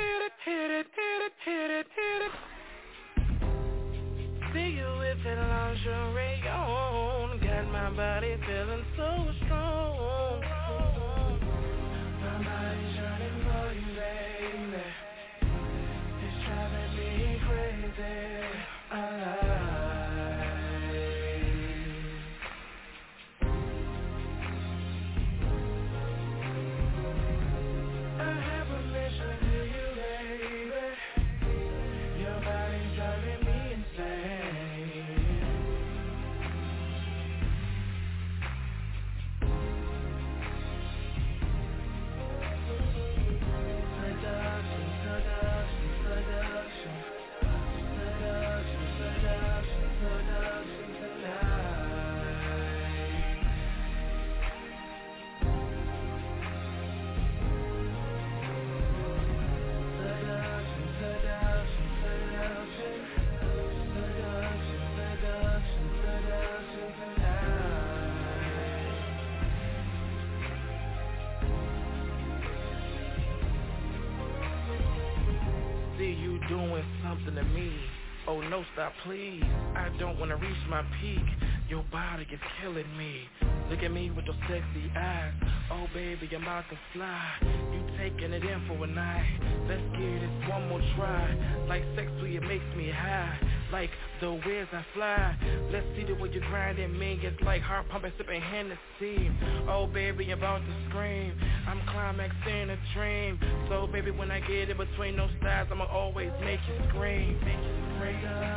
Please 79.04 79.42
I 79.74 79.90
don't 79.98 80.18
wanna 80.18 80.36
reach 80.36 80.62
my 80.68 80.82
peak. 81.00 81.24
Your 81.68 81.84
body 81.90 82.26
is 82.32 82.40
killing 82.60 82.96
me. 82.96 83.28
Look 83.68 83.82
at 83.82 83.90
me 83.90 84.10
with 84.10 84.26
those 84.26 84.36
sexy 84.48 84.90
eyes. 84.96 85.32
Oh 85.70 85.86
baby, 85.92 86.28
I'm 86.34 86.42
about 86.42 86.64
to 86.70 86.78
fly. 86.92 87.32
You 87.42 87.82
taking 87.98 88.32
it 88.32 88.42
in 88.44 88.66
for 88.68 88.84
a 88.84 88.86
night. 88.86 89.26
Let's 89.68 89.82
give 89.92 90.22
it 90.22 90.48
one 90.48 90.68
more 90.68 90.80
try. 90.96 91.34
Like 91.68 91.82
sexy, 91.96 92.36
it 92.36 92.42
makes 92.42 92.64
me 92.76 92.90
high. 92.90 93.38
Like 93.72 93.90
the 94.20 94.32
ways 94.32 94.66
I 94.72 94.84
fly. 94.94 95.36
Let's 95.72 95.86
see 95.96 96.04
the 96.04 96.14
way 96.14 96.30
you 96.32 96.40
grinding 96.40 96.96
me. 96.96 97.18
It's 97.22 97.40
like 97.42 97.62
heart 97.62 97.88
pumping, 97.88 98.12
sipping 98.16 98.40
Hennessy. 98.40 99.30
Oh 99.68 99.88
baby, 99.92 100.30
I'm 100.30 100.38
about 100.38 100.58
to 100.58 100.88
scream. 100.88 101.34
I'm 101.66 101.80
climaxing 101.92 102.70
a 102.70 102.78
dream. 102.94 103.40
So 103.68 103.88
baby, 103.88 104.12
when 104.12 104.30
I 104.30 104.40
get 104.40 104.70
in 104.70 104.76
between 104.76 105.16
those 105.16 105.30
thighs 105.42 105.66
I'ma 105.70 105.84
always 105.86 106.30
make 106.40 106.60
you 106.68 106.88
scream. 106.90 107.38
Make 107.44 107.58
you 107.58 107.74
scream 107.98 108.55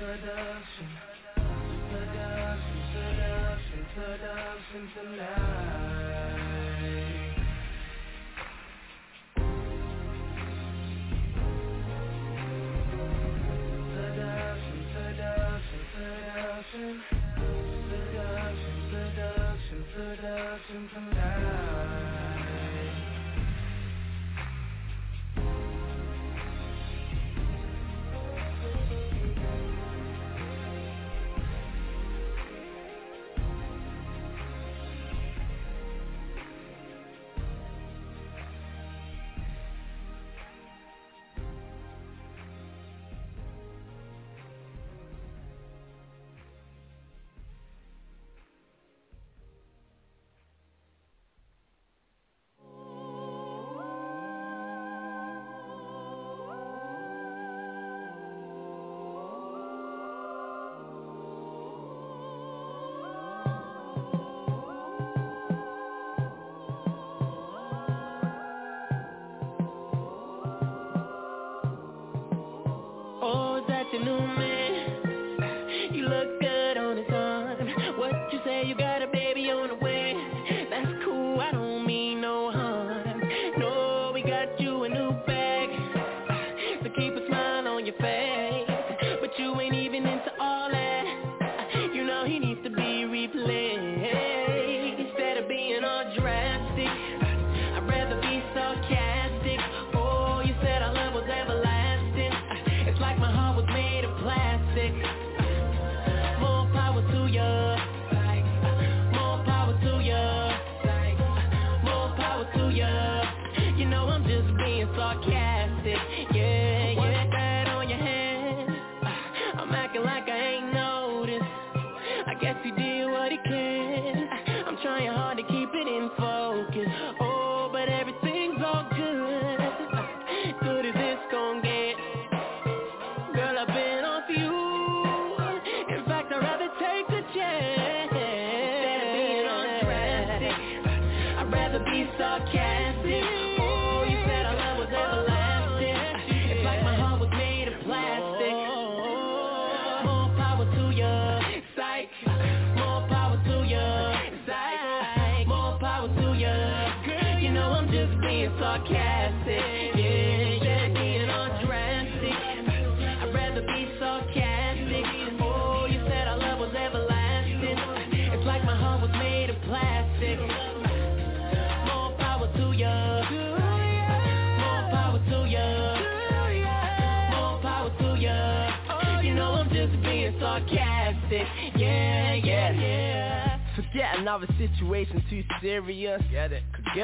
seduction, 0.00 0.88
seduction, 1.92 2.78
seduction, 2.88 3.82
seduction 3.94 4.84
tonight. 4.96 6.40
Seduction, 13.92 14.78
seduction, 14.94 15.82
seduction, 15.92 16.94
seduction, 17.90 18.76
seduction, 18.88 19.80
seduction 19.92 20.82
tonight. 20.94 21.49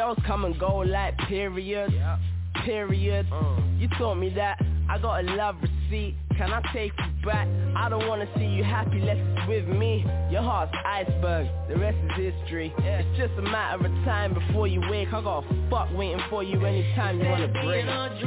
Girls 0.06 0.18
come 0.26 0.44
and 0.44 0.58
go 0.58 0.78
like 0.78 1.16
periods. 1.28 1.92
Yeah. 1.92 2.18
Period. 2.64 3.26
Uh. 3.32 3.60
You 3.78 3.88
taught 3.98 4.14
me 4.14 4.30
that. 4.30 4.62
I 4.88 4.98
got 4.98 5.24
a 5.24 5.34
love 5.34 5.56
receipt. 5.60 6.14
Can 6.36 6.52
I 6.52 6.60
take 6.72 6.92
you 6.96 7.26
back? 7.26 7.48
I 7.76 7.88
don't 7.88 8.06
wanna 8.06 8.28
see 8.36 8.44
you 8.44 8.62
happy, 8.62 9.00
let's 9.00 9.18
it's 9.18 9.48
with 9.48 9.66
me. 9.66 10.04
Your 10.30 10.42
heart's 10.42 10.72
iceberg, 10.84 11.48
the 11.68 11.76
rest 11.76 11.96
is 12.18 12.32
history. 12.34 12.72
Yeah. 12.78 13.00
It's 13.00 13.18
just 13.18 13.32
a 13.38 13.42
matter 13.42 13.84
of 13.84 13.92
time 14.04 14.34
before 14.34 14.68
you 14.68 14.80
wake. 14.90 15.08
I 15.12 15.20
got 15.22 15.44
a 15.44 15.70
fuck 15.70 15.88
waiting 15.96 16.22
for 16.30 16.44
you 16.44 16.64
anytime 16.64 17.18
you 17.18 17.28
wanna 17.28 17.48
break. 17.48 17.84
Yeah, 17.84 18.18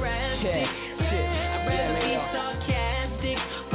shit. 0.41 0.67
I'd 0.67 1.67
rather 1.67 2.01
be 2.01 2.13
sarcastic. 2.33 3.68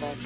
Hang 0.00 0.21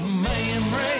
man 0.00 0.72
raised. 0.72 0.97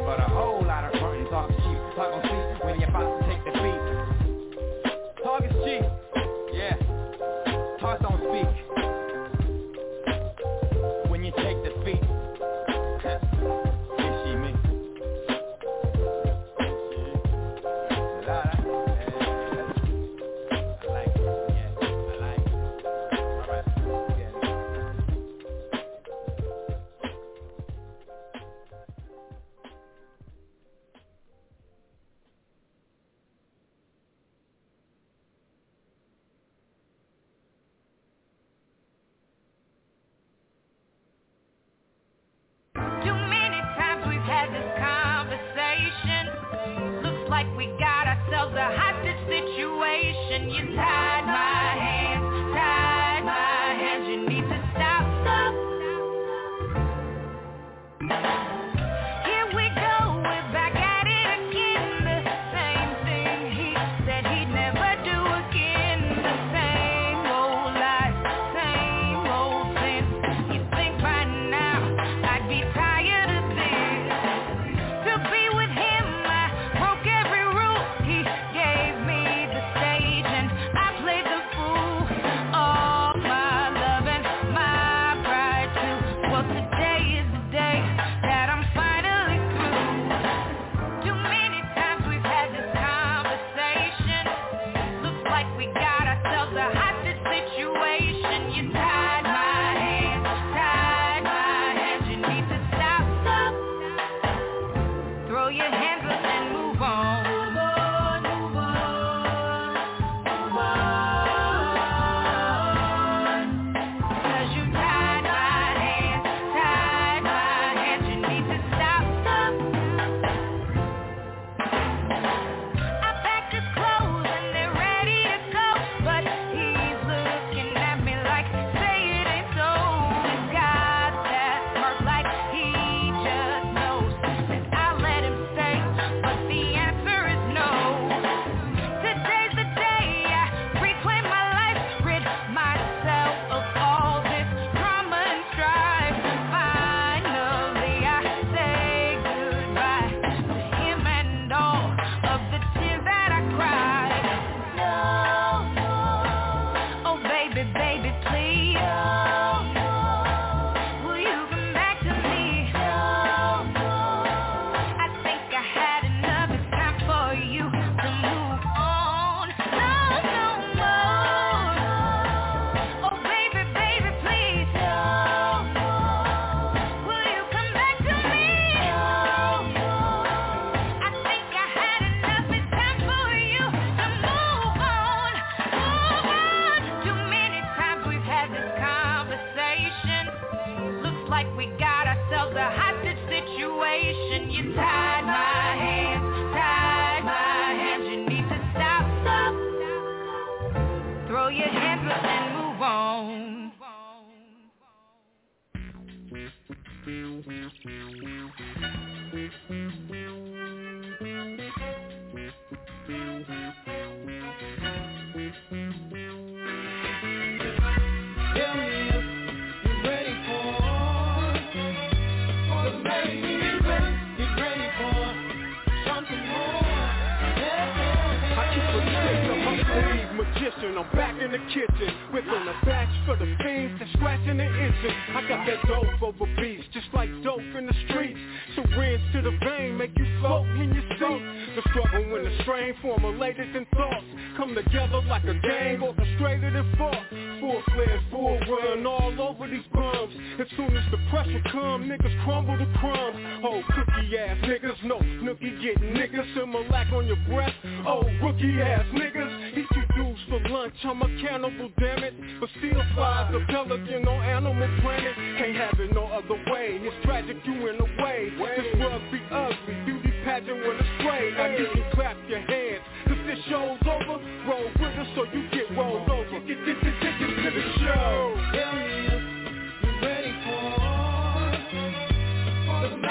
But 0.00 0.18
I 0.20 0.24
whole 0.24 0.51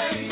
for 0.10 0.31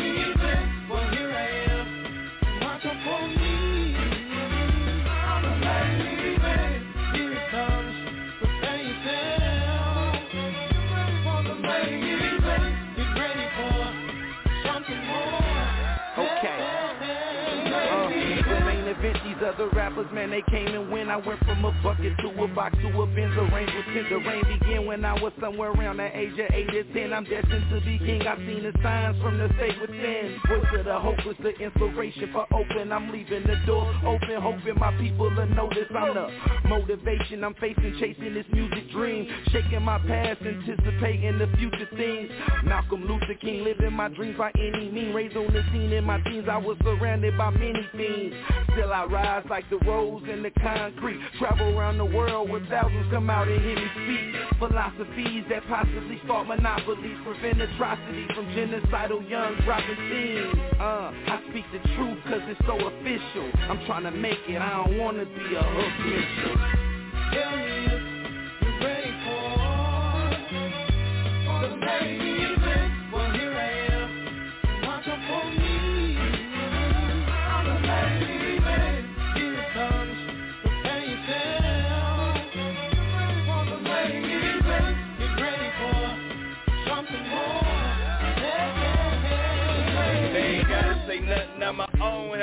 man, 20.13 20.31
they 20.31 20.43
came 20.49 20.67
and 20.67 20.91
went. 20.91 21.09
I 21.09 21.17
went 21.17 21.39
from 21.41 21.63
a 21.65 21.71
bucket 21.83 22.13
to 22.19 22.43
a 22.43 22.47
box 22.49 22.75
to 22.81 22.87
a 23.01 23.05
Benz 23.07 23.37
arranged 23.37 23.73
with 23.75 23.85
tint. 23.93 24.09
The 24.09 24.17
reign 24.17 24.43
began 24.59 24.85
when 24.85 25.05
I 25.05 25.13
was 25.21 25.33
somewhere 25.41 25.71
around 25.71 25.97
the 25.97 26.17
age 26.17 26.33
of 26.33 26.47
8 26.51 26.75
or 26.75 26.83
10. 26.93 27.13
I'm 27.13 27.23
destined 27.25 27.69
to 27.71 27.81
be 27.81 27.97
king. 27.99 28.21
I've 28.27 28.39
seen 28.39 28.63
the 28.63 28.73
signs 28.83 29.21
from 29.21 29.37
the 29.37 29.49
state 29.57 29.79
within. 29.99 30.39
Voice 30.47 30.79
of 30.79 30.85
the 30.85 30.99
hopeless, 30.99 31.37
the 31.41 31.49
inspiration 31.49 32.29
for 32.31 32.45
open. 32.53 32.91
I'm 32.91 33.11
leaving 33.11 33.43
the 33.43 33.55
door 33.65 33.93
open, 34.05 34.41
hoping 34.41 34.79
my 34.79 34.95
people 34.97 35.29
will 35.29 35.45
notice 35.47 35.87
I'm 35.95 36.13
the 36.13 36.27
motivation. 36.67 37.43
I'm 37.43 37.53
facing, 37.55 37.97
chasing 37.99 38.33
this 38.33 38.45
music 38.51 38.91
dream. 38.91 39.27
Shaking 39.51 39.83
my 39.83 39.99
past, 39.99 40.41
anticipating 40.41 41.37
the 41.37 41.47
future 41.57 41.87
things. 41.95 42.29
Malcolm 42.63 43.05
Luther 43.05 43.35
King, 43.39 43.63
living 43.63 43.93
my 43.93 44.09
dreams 44.09 44.37
by 44.37 44.51
any 44.57 44.89
means. 44.89 45.15
Raised 45.15 45.37
on 45.37 45.53
the 45.53 45.63
scene 45.71 45.91
in 45.91 46.03
my 46.03 46.19
teens, 46.21 46.47
I 46.49 46.57
was 46.57 46.77
surrounded 46.83 47.37
by 47.37 47.49
many 47.51 47.85
things. 47.95 48.33
Still 48.73 48.91
I 48.93 49.05
rise 49.05 49.45
like 49.49 49.69
the 49.69 49.77
rose 49.79 50.23
in 50.31 50.43
the 50.43 50.51
concrete. 50.51 51.19
Travel 51.37 51.77
around 51.77 51.97
the 51.97 52.05
world 52.05 52.49
where 52.49 52.65
thousands 52.69 53.11
come 53.11 53.29
out 53.29 53.47
and 53.47 53.61
hear 53.61 53.75
me 53.75 53.87
speak. 53.95 54.59
Philosophies 54.59 55.43
that 55.49 55.65
possibly 55.67 56.19
start 56.25 56.47
monopolies, 56.47 57.17
prevent 57.23 57.61
atrocity 57.61 58.27
from 58.35 58.45
genocidal 58.47 59.27
young 59.29 59.55
Uh, 59.89 61.11
I 61.11 61.41
speak 61.49 61.65
the 61.71 61.79
truth 61.95 62.19
cause 62.25 62.41
it's 62.45 62.61
so 62.67 62.75
official. 62.77 63.49
I'm 63.69 63.83
trying 63.87 64.03
to 64.03 64.11
make 64.11 64.37
it, 64.47 64.61
I 64.61 64.85
don't 64.85 64.99
wanna 64.99 65.25
be 65.25 65.55
a 65.55 65.63
hook. 65.63 67.68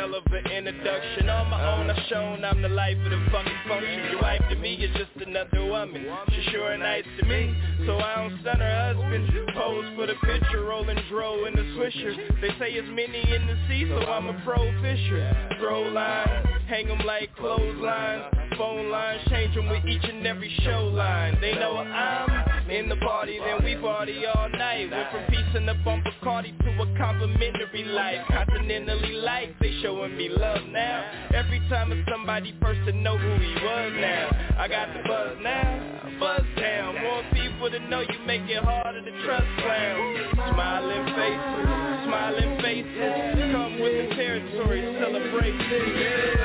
Hell 0.07 0.15
of 0.15 0.33
an 0.33 0.51
introduction. 0.51 1.29
On 1.29 1.51
my 1.51 1.75
own, 1.75 1.91
I've 1.91 2.07
shown 2.09 2.45
I'm 2.45 2.63
the 2.63 2.69
life 2.69 2.97
of 3.05 3.11
the 3.11 3.27
fucking 3.31 3.53
function. 3.69 4.11
Your 4.11 4.23
wife 4.23 4.43
to 4.51 4.57
me 4.57 4.75
is 4.75 4.91
just 4.97 5.27
another 5.27 5.65
woman. 5.65 6.07
She 6.31 6.51
sure 6.51 6.77
nice 6.79 7.05
to 7.19 7.27
me, 7.27 7.55
so 7.87 7.99
I 7.99 8.15
don't 8.17 8.41
stun 8.41 8.61
her 8.61 8.95
husband. 8.95 9.29
Pose 9.55 9.87
for 9.97 10.07
the 10.07 10.15
picture, 10.23 10.65
rolling 10.65 10.99
dro 11.09 11.47
in 11.47 11.55
the 11.55 11.63
swisher. 11.75 12.41
They 12.41 12.51
say 12.59 12.73
it's 12.73 12.89
many 12.89 13.21
in 13.35 13.47
the 13.47 13.57
sea, 13.69 13.87
so 13.89 13.99
I'm 14.11 14.27
a 14.27 14.41
pro 14.45 14.59
fisher. 14.81 15.57
Throw 15.59 15.83
lines, 15.83 16.47
hang 16.69 16.89
'em 16.91 17.05
like 17.05 17.35
clotheslines. 17.37 18.46
Phone 18.57 18.91
lines, 18.91 19.21
change 19.29 19.55
'em 19.57 19.69
with 19.69 19.85
each 19.85 20.05
and 20.05 20.27
every 20.27 20.49
show 20.65 20.89
line. 20.89 21.37
They 21.43 21.55
know 21.55 21.77
I'm 21.77 22.71
in 22.71 22.89
the 22.89 22.97
party, 22.97 23.39
then 23.39 23.63
we 23.63 23.77
party 23.77 24.25
all 24.27 24.49
night. 24.49 24.91
Went 24.91 25.11
from 25.11 25.25
peace 25.29 25.55
in 25.55 25.67
the 25.67 25.75
bumper 25.85 26.13
Cardi 26.23 26.53
to 26.65 26.83
a 26.83 26.87
complimentary 26.97 27.85
life. 27.85 28.27
Continentally 28.29 29.23
life, 29.23 29.51
they 29.61 29.73
showing 29.83 30.17
me 30.17 30.31
love 30.31 30.65
now. 30.73 31.05
Every 31.35 31.61
time 31.69 31.93
it's 31.93 32.09
somebody 32.09 32.55
first 32.63 32.81
to 32.87 32.93
know 32.93 33.19
who 33.19 33.35
he 33.37 33.55
was 33.63 33.93
now. 34.01 34.31
I 34.59 34.69
got 34.69 34.89
the 34.95 35.07
buzz 35.07 35.37
now, 35.43 35.81
buzz 36.19 36.45
down. 36.57 36.99
More 37.03 37.23
people 37.33 37.71
to 37.71 37.79
know 37.91 38.01
you 38.01 38.19
make 38.27 38.49
it 38.49 38.65
harder 38.65 39.03
to 39.03 39.13
trust 39.25 39.47
clowns. 39.59 40.19
Smiling 40.51 41.05
faces, 41.15 42.05
smiling 42.05 42.61
faces. 42.63 43.53
Come 43.53 43.81
with 43.81 44.09
the 44.09 44.15
territory, 44.15 44.81
celebrate 44.99 45.59
this. 45.69 46.36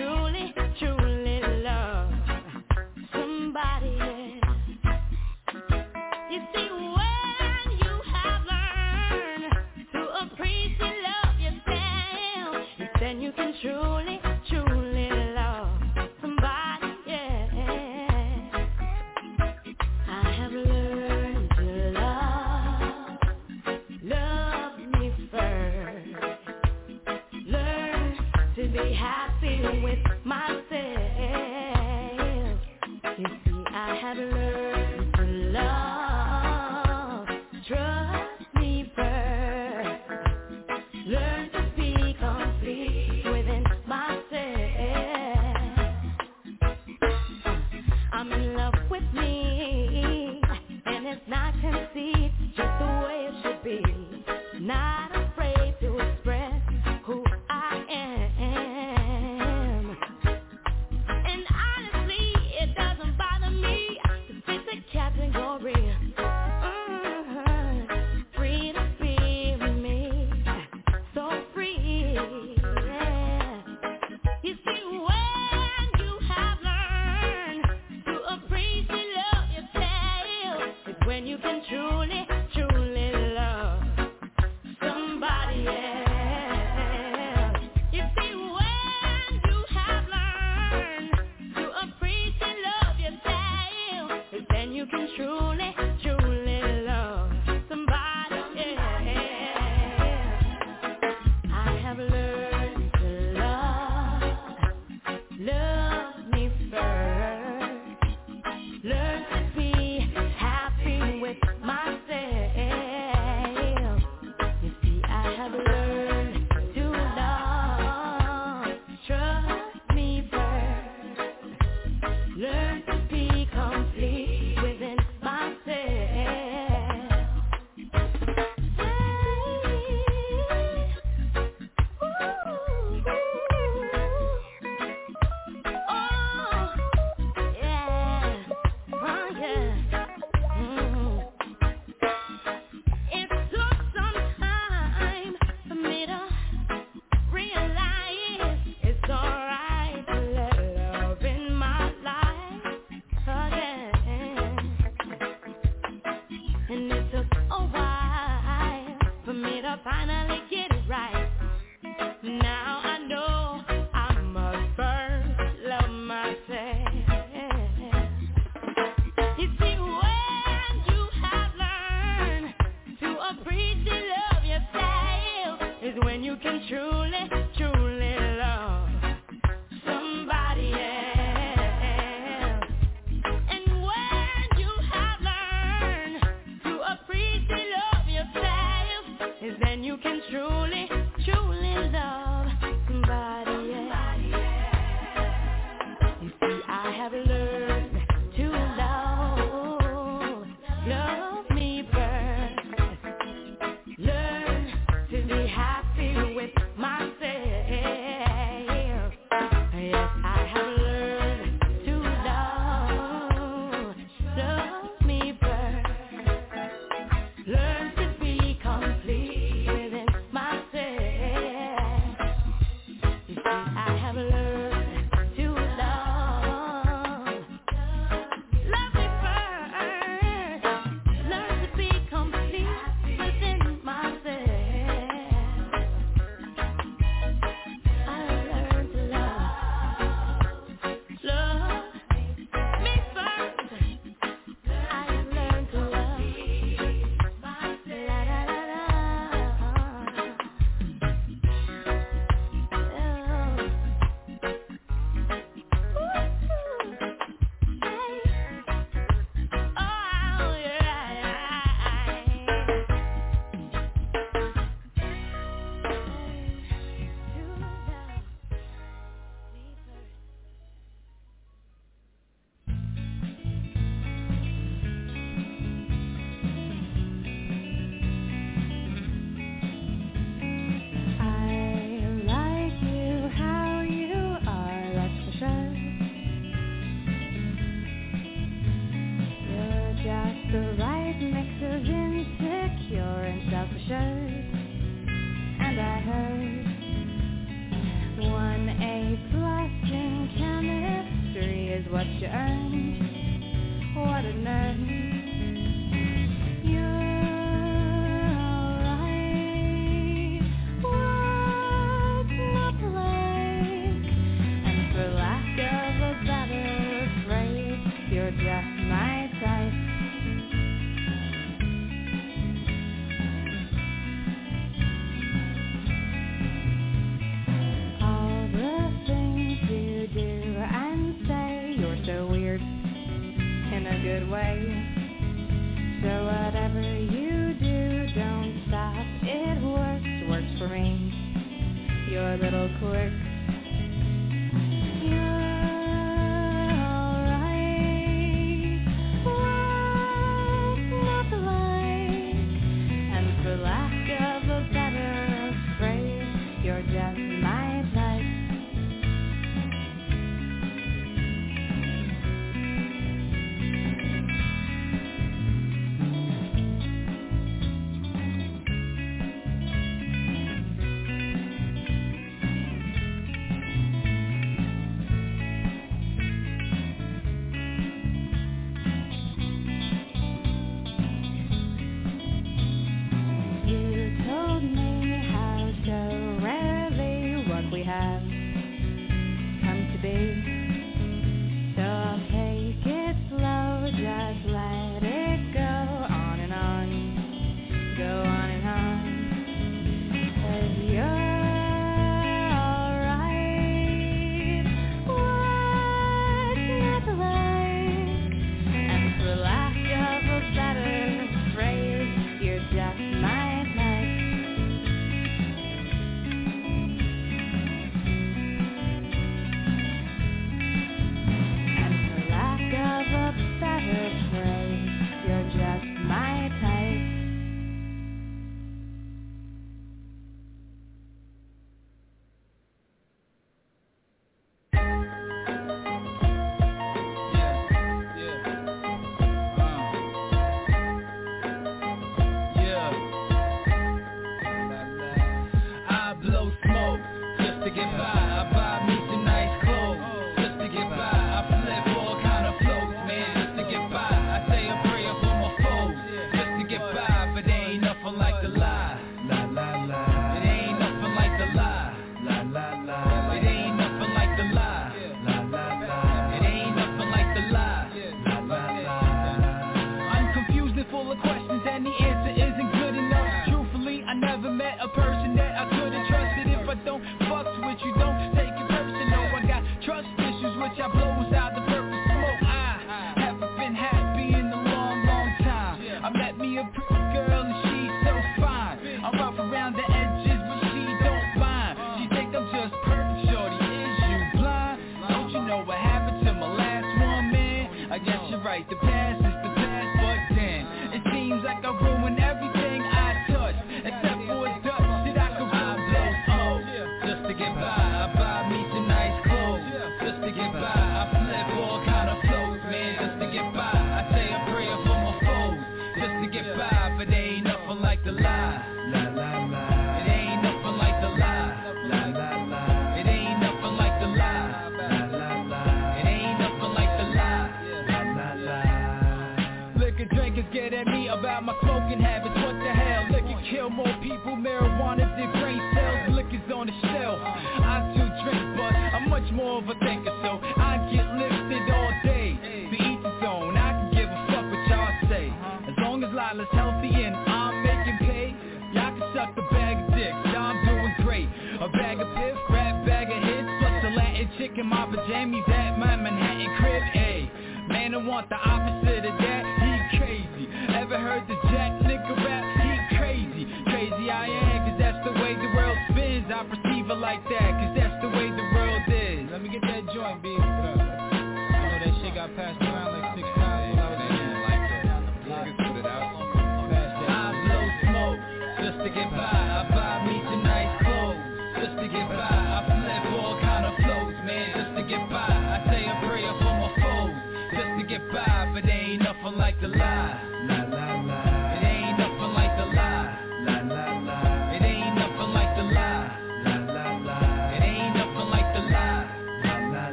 Truly 0.00 0.59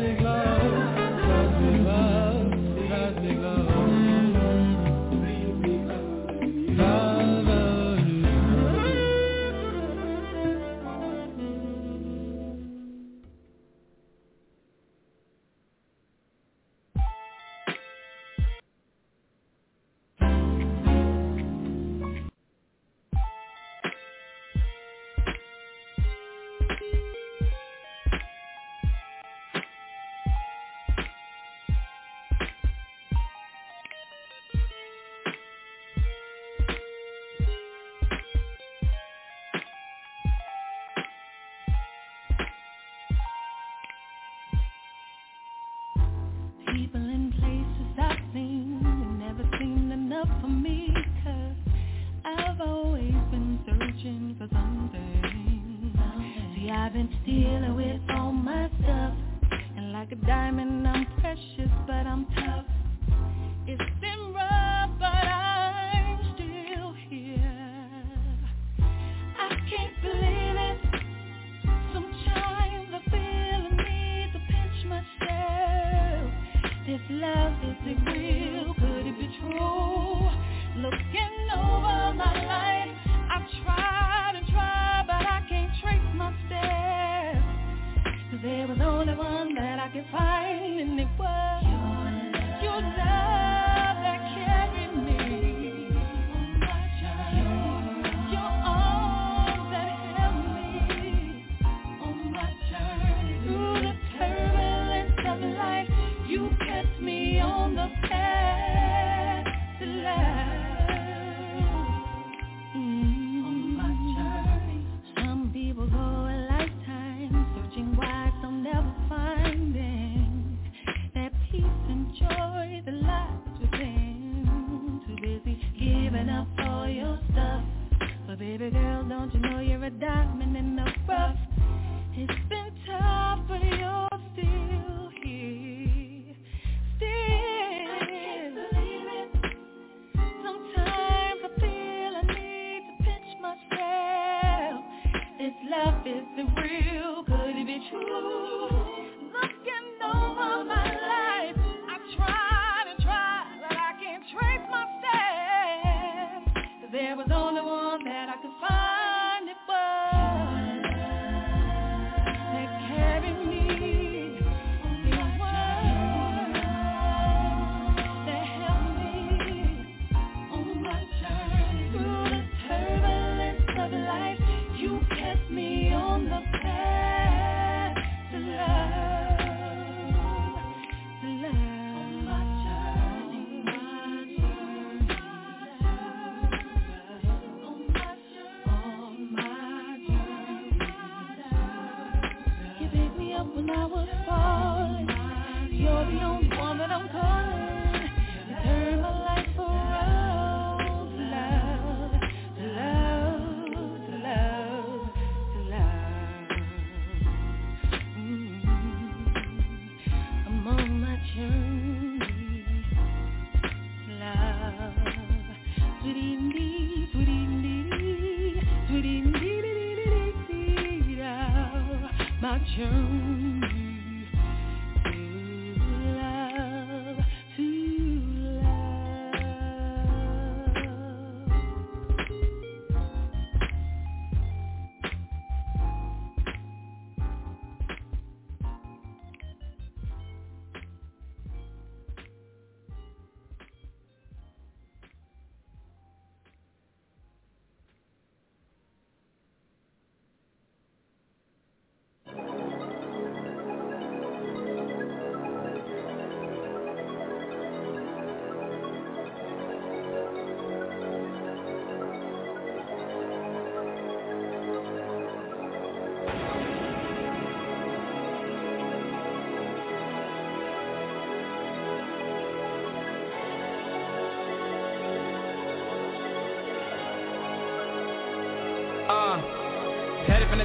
make 0.00 0.29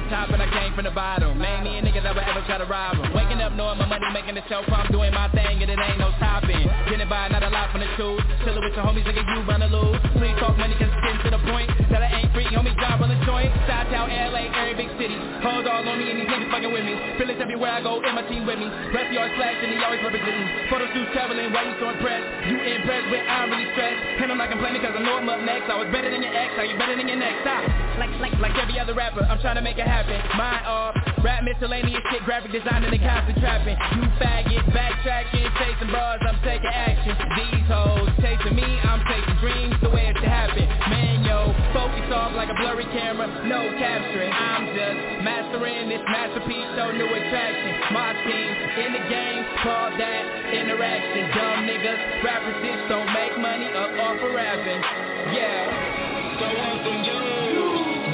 top 0.08 0.30
and 0.30 0.42
I 0.42 0.48
came 0.50 0.74
from 0.74 0.84
the 0.84 0.94
bottom. 0.94 1.38
Made 1.38 1.62
me 1.62 1.78
a 1.78 1.82
nigga 1.82 2.02
that 2.02 2.14
would 2.14 2.24
ever 2.24 2.42
try 2.46 2.58
to 2.58 2.66
rob 2.66 2.98
'em. 2.98 3.12
Waking 3.12 3.40
up 3.42 3.52
knowing 3.52 3.78
my 3.78 3.86
money 3.86 4.06
making 4.12 4.34
the 4.34 4.44
show, 4.48 4.62
I'm 4.66 4.90
doing 4.92 5.12
my 5.12 5.28
thing 5.30 5.62
and 5.62 5.70
it 5.70 5.78
ain't 5.78 5.98
no 5.98 6.12
stopping. 6.16 6.68
Getting 6.88 7.08
by, 7.08 7.28
not 7.28 7.42
a 7.42 7.50
lot 7.50 7.70
from 7.70 7.80
the 7.80 7.90
truth. 7.96 8.22
Chillin' 8.44 8.62
with 8.62 8.76
your 8.76 8.84
homies, 8.86 9.04
nigga, 9.04 9.22
you 9.26 9.42
run 9.42 9.62
lose. 9.66 9.98
Please 10.16 10.36
talk 10.38 10.56
money, 10.56 10.74
cause 10.78 10.88
it's 10.90 11.02
getting 11.02 11.22
to 11.26 11.30
the 11.34 11.42
point. 11.50 11.68
That 11.90 12.02
I 12.02 12.08
ain't 12.22 12.30
free, 12.32 12.46
homie, 12.54 12.74
job 12.78 13.02
on 13.02 13.08
the 13.10 13.18
joint. 13.26 13.50
South 13.66 13.90
Town, 13.90 14.10
LA, 14.10 14.46
every 14.54 14.74
big 14.74 14.90
city. 14.98 15.18
Hold 15.42 15.66
all 15.66 15.86
on 15.86 15.98
me 15.98 16.10
and 16.10 16.20
these 16.20 16.28
niggas 16.30 16.50
fucking 16.50 16.72
with 16.72 16.84
me. 16.84 16.94
Feelings 17.18 17.40
everywhere 17.40 17.72
I 17.72 17.80
go, 17.82 18.00
and 18.02 18.14
my 18.14 18.22
team 18.30 18.46
with 18.46 18.58
me. 18.58 18.68
Rest 18.94 19.10
yard 19.12 19.32
slash 19.36 19.58
and 19.62 19.72
he 19.74 19.78
always 19.82 20.02
representing. 20.02 20.48
Photo 20.70 20.86
shoots 20.94 21.10
traveling, 21.12 21.52
why 21.52 21.66
you 21.66 21.74
so 21.80 21.90
impressed? 21.90 22.26
You 22.46 22.56
impressed, 22.62 23.08
but 23.10 23.22
I'm 23.26 23.50
really 23.50 23.68
stressed. 23.72 24.00
And 24.22 24.30
I'm 24.32 24.38
not 24.38 24.50
complaining 24.50 24.82
cause 24.82 24.94
I 24.94 25.02
know 25.02 25.18
I'm 25.18 25.28
up 25.28 25.40
next. 25.42 25.70
I 25.70 25.76
was 25.76 25.88
better 25.90 26.10
than 26.10 26.22
your 26.22 26.34
ex, 26.34 26.54
how 26.56 26.62
you 26.62 26.76
better 26.78 26.96
than 26.96 27.08
your 27.08 27.18
next? 27.18 27.42
Stop. 27.42 27.85
Like, 27.96 28.12
like, 28.20 28.36
like 28.40 28.56
every 28.60 28.78
other 28.78 28.92
rapper, 28.92 29.24
I'm 29.24 29.40
trying 29.40 29.56
to 29.56 29.64
make 29.64 29.78
it 29.78 29.86
happen. 29.88 30.20
Mine 30.36 30.64
off, 30.68 30.92
uh, 30.96 31.22
rap 31.24 31.44
miscellaneous 31.44 32.04
shit, 32.12 32.22
graphic 32.28 32.52
designing 32.52 32.92
and 32.92 33.00
constant 33.00 33.40
trapping. 33.40 33.76
You 33.96 34.04
faggot, 34.20 34.64
backtracking, 34.68 35.48
chasing 35.56 35.88
bras, 35.88 36.20
I'm 36.20 36.36
taking 36.44 36.68
action. 36.68 37.16
These 37.16 37.64
hoes 37.72 38.12
chasing 38.20 38.52
me, 38.52 38.68
I'm 38.84 39.00
chasing 39.08 39.38
dreams, 39.40 39.76
the 39.80 39.88
way 39.88 40.12
it 40.12 40.16
should 40.20 40.28
happen. 40.28 40.68
Man, 40.92 41.24
yo, 41.24 41.56
focus 41.72 42.04
off 42.12 42.36
like 42.36 42.52
a 42.52 42.56
blurry 42.60 42.84
camera, 42.92 43.32
no 43.48 43.64
capturing. 43.80 44.28
I'm 44.28 44.68
just 44.76 45.00
mastering 45.24 45.88
this 45.88 46.04
masterpiece, 46.04 46.68
so 46.76 46.92
new 46.92 47.08
attraction. 47.08 47.72
My 47.96 48.12
team 48.28 48.50
in 48.84 48.90
the 48.92 49.04
game, 49.08 49.40
call 49.64 49.88
that 49.96 50.22
interaction. 50.52 51.32
Dumb 51.32 51.64
niggas, 51.64 52.00
rappers 52.20 52.60
just 52.60 52.92
don't 52.92 53.08
make 53.16 53.32
money 53.40 53.72
up 53.72 53.88
off 54.04 54.20
of 54.20 54.32
rapping. 54.36 54.84
Yeah. 55.32 56.04
So 56.36 56.44
welcome 56.44 57.00
you, 57.08 57.45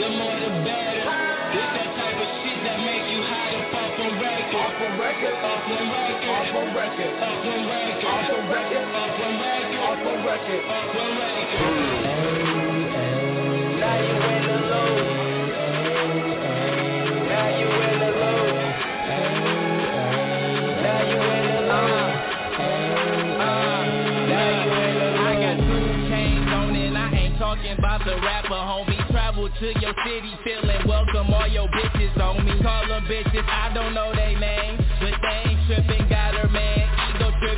the 0.02 0.10
more 0.18 0.34
the 0.34 0.50
better. 0.66 0.98
This 1.54 1.62
that 1.78 1.94
type 1.94 2.18
of 2.18 2.26
shit 2.42 2.58
that 2.66 2.78
make 2.82 3.06
you 3.06 3.22
hot 3.22 3.54
up 3.54 3.70
off 3.70 4.02
on 4.02 4.18
record. 4.18 4.50
Off 4.50 4.82
on 4.82 4.98
record, 4.98 5.30
off 5.46 5.62
on 5.62 5.94
record, 5.94 6.26
off 6.26 6.58
on 6.58 6.74
record, 6.74 7.22
off 7.22 7.46
on 7.46 7.70
record, 7.70 8.02
off 8.02 8.34
on 8.34 8.50
record, 8.50 8.82
off 8.98 9.14
on 9.22 9.38
record, 9.38 9.78
off 9.78 10.02
on 10.02 10.26
record, 10.26 10.58
off 10.66 10.98
on 10.98 11.22
record. 11.22 11.62
Now 13.78 13.94
you 14.02 14.18
in 14.26 14.42
the 14.42 14.58
low. 14.66 14.90
Now 17.30 17.46
you 17.62 17.70
in 17.70 17.94
the 18.02 18.10
low. 18.18 18.42
Now 20.82 20.98
you 21.06 21.18
in 21.30 21.46
the 21.46 21.62
low. 21.70 21.86
Uh, 23.38 23.38
uh, 23.38 23.86
I 25.22 25.38
got 25.38 25.56
two 25.62 25.86
chains 26.10 26.50
on 26.50 26.74
and 26.74 26.98
I 26.98 27.00
ain't 27.14 27.38
talking 27.38 27.78
about 27.78 28.00
the 28.04 28.16
rapper, 28.18 28.50
homie. 28.50 28.91
Travel 29.42 29.58
to 29.58 29.80
your 29.80 29.94
city, 30.06 30.32
feeling 30.44 30.86
welcome. 30.86 31.34
All 31.34 31.48
your 31.48 31.66
bitches 31.66 32.16
on 32.20 32.44
me. 32.46 32.52
Call 32.62 32.86
them 32.86 33.04
bitches, 33.06 33.44
I 33.48 33.74
don't 33.74 33.92
know 33.92 34.12
they 34.14 34.36
name, 34.36 34.78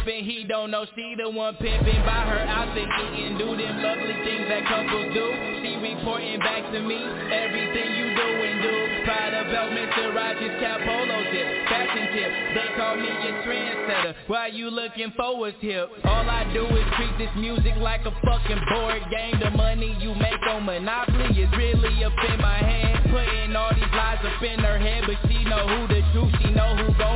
tripping. 0.04 0.24
He 0.24 0.44
don't 0.44 0.70
know 0.70 0.86
she 0.94 1.14
the 1.16 1.28
one 1.28 1.56
pimping. 1.56 2.02
By 2.04 2.24
her 2.28 2.40
out 2.40 2.74
to 2.74 2.80
eat 2.80 3.26
and 3.26 3.38
do 3.38 3.56
them 3.56 3.82
lovely 3.82 4.14
things 4.24 4.46
that 4.48 4.64
couples 4.68 5.14
do. 5.14 5.26
She 5.62 5.76
reporting 5.76 6.38
back 6.40 6.70
to 6.72 6.80
me 6.80 6.96
everything 7.32 7.88
you 7.96 8.06
do 8.14 8.28
and 8.28 8.62
do. 8.62 8.74
Prada 9.04 9.44
belt, 9.50 9.70
Mr. 9.72 10.14
Rogers, 10.14 10.60
cap 10.60 10.80
polo 10.80 11.18
tip, 11.32 11.46
fashion 11.68 12.06
tip. 12.12 12.30
They 12.54 12.68
call 12.76 12.96
me 12.96 13.08
a 13.08 13.30
trendsetter. 13.44 14.14
Why 14.28 14.46
you 14.48 14.70
looking 14.70 15.12
for 15.16 15.48
a 15.48 15.52
tip? 15.52 15.90
All 16.04 16.28
I 16.28 16.50
do 16.52 16.64
is 16.64 16.86
treat 16.96 17.18
this 17.18 17.32
music 17.36 17.74
like 17.78 18.00
a 18.06 18.12
fucking 18.24 18.62
board 18.70 19.02
game. 19.10 19.40
The 19.40 19.50
money 19.50 19.96
you 20.00 20.14
make 20.14 20.40
on 20.48 20.64
Monopoly 20.64 21.36
is 21.40 21.50
really 21.56 22.04
up 22.04 22.12
in 22.28 22.40
my 22.40 22.58
hand. 22.58 23.10
Putting 23.10 23.56
all 23.56 23.74
these 23.74 23.92
lies 23.92 24.18
up 24.24 24.42
in 24.42 24.58
her 24.60 24.78
head, 24.78 25.04
but 25.06 25.16
she 25.28 25.44
know 25.44 25.68
who 25.68 25.86
the 25.88 26.00
truth. 26.12 26.32
She 26.40 26.50
know 26.50 26.76
who 26.76 26.92
gon' 26.98 27.13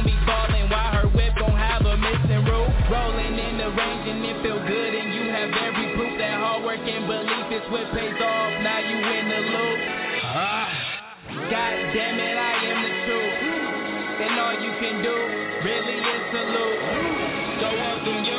This 7.58 7.66
what 7.74 7.90
pays 7.90 8.14
off, 8.22 8.62
now 8.62 8.78
you 8.78 9.02
in 9.02 9.26
the 9.26 9.40
loop. 9.50 9.78
Ah. 10.30 10.70
God 11.50 11.74
damn 11.90 12.14
it, 12.14 12.38
I 12.38 12.54
am 12.70 12.86
the 12.86 12.92
truth. 13.02 13.34
And 14.22 14.38
all 14.38 14.54
you 14.62 14.70
can 14.78 15.02
do 15.02 15.10
really 15.66 15.98
is 15.98 16.22
salute. 16.30 16.78
So 17.58 17.66
welcome 17.74 18.22
you, 18.22 18.38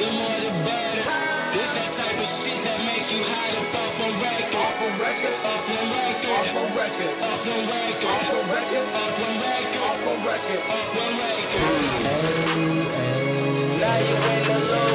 the 0.00 0.08
more 0.08 0.40
the 0.40 0.56
better. 0.64 1.04
It's 1.04 1.68
that 1.68 1.92
type 2.00 2.16
of 2.16 2.32
shit 2.40 2.64
that 2.64 2.80
make 2.88 3.12
you 3.12 3.28
hide 3.28 3.60
up 3.60 3.76
off 3.76 3.92
on 3.92 4.16
record. 4.16 4.56
Off 4.56 4.80
on 4.88 4.96
record, 5.04 5.36
off 5.44 5.68
on 5.68 5.84
record, 5.84 6.24
off 6.24 6.48
on 6.64 6.72
record, 6.80 7.12
off 7.28 7.44
on 7.44 7.60
record, 7.60 8.08
off 8.08 8.24
on 8.24 8.48
record, 8.48 8.88
off 8.88 9.20
on 9.20 9.36
record, 9.36 9.84
off 9.84 10.00
on 10.00 10.24
record, 10.24 10.64
off 10.72 10.96
on 10.96 11.12
record. 11.20 11.60
Now 13.84 14.00
you 14.00 14.16
in 14.16 14.48
the 14.48 14.58
loop. 14.64 14.93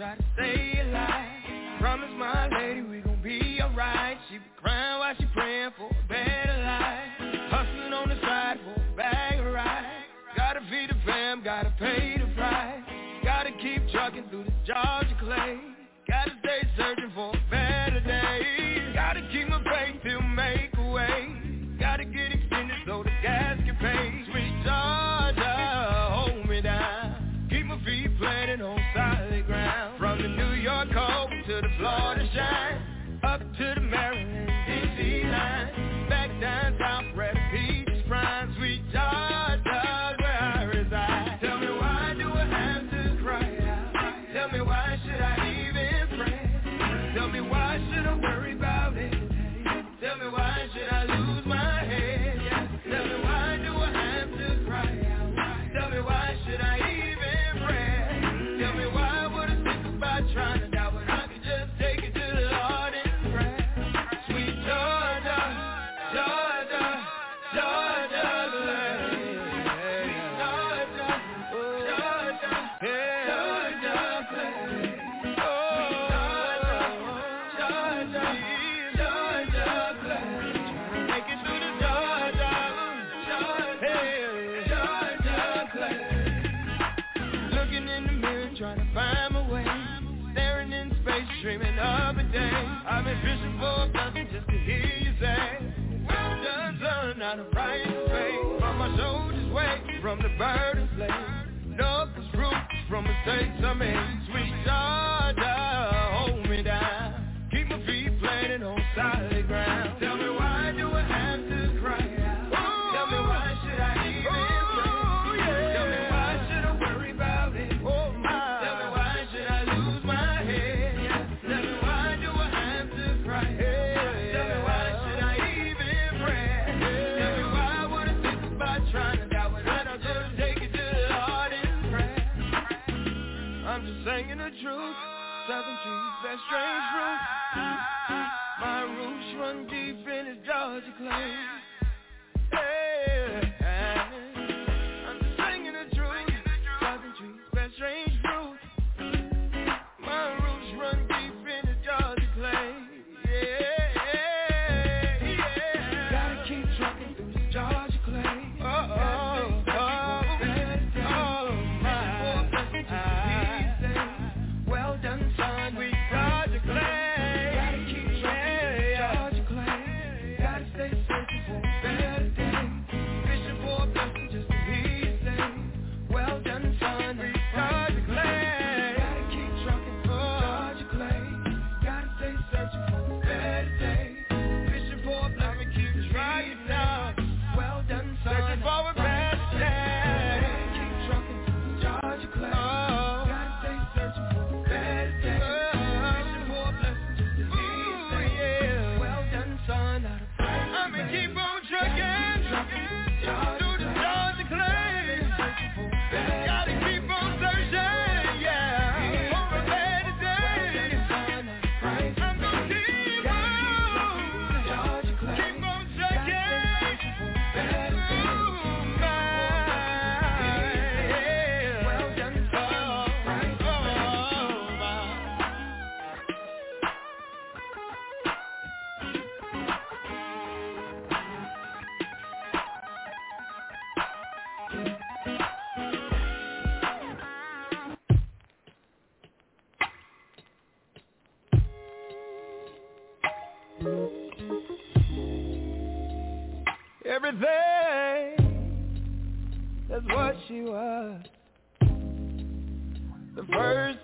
Try 0.00 0.16
to 0.16 0.24
stay 0.34 0.49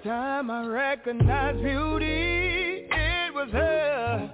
time 0.06 0.50
I 0.52 0.64
recognized 0.68 1.62
beauty, 1.64 2.86
it 2.92 3.34
was 3.34 3.48
her. 3.50 4.32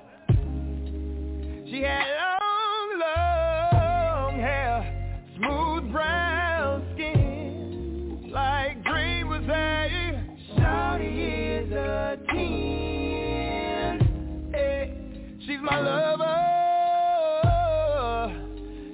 She 1.71 1.81
had 1.81 2.05
long, 2.21 3.01
long 3.01 4.35
hair, 4.39 4.85
smooth 5.39 5.91
brown 5.91 6.85
skin, 6.93 8.31
like 8.31 8.85
green 8.85 9.29
was 9.29 9.45
a 9.49 9.89
Shawty 10.59 11.65
is 11.65 11.73
a 11.73 12.19
teen. 12.31 13.99
Hey, 14.53 14.95
she's 15.47 15.61
my 15.63 15.81
lover 15.81 16.27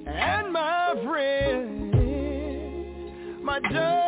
and 0.07 0.53
my 0.53 0.95
friend, 1.03 1.93
my 3.43 3.59
judge. 3.69 3.98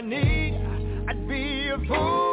I 0.00 0.02
need, 0.02 0.54
I'd 1.10 1.28
be 1.28 1.68
a 1.68 1.76
fool. 1.86 2.29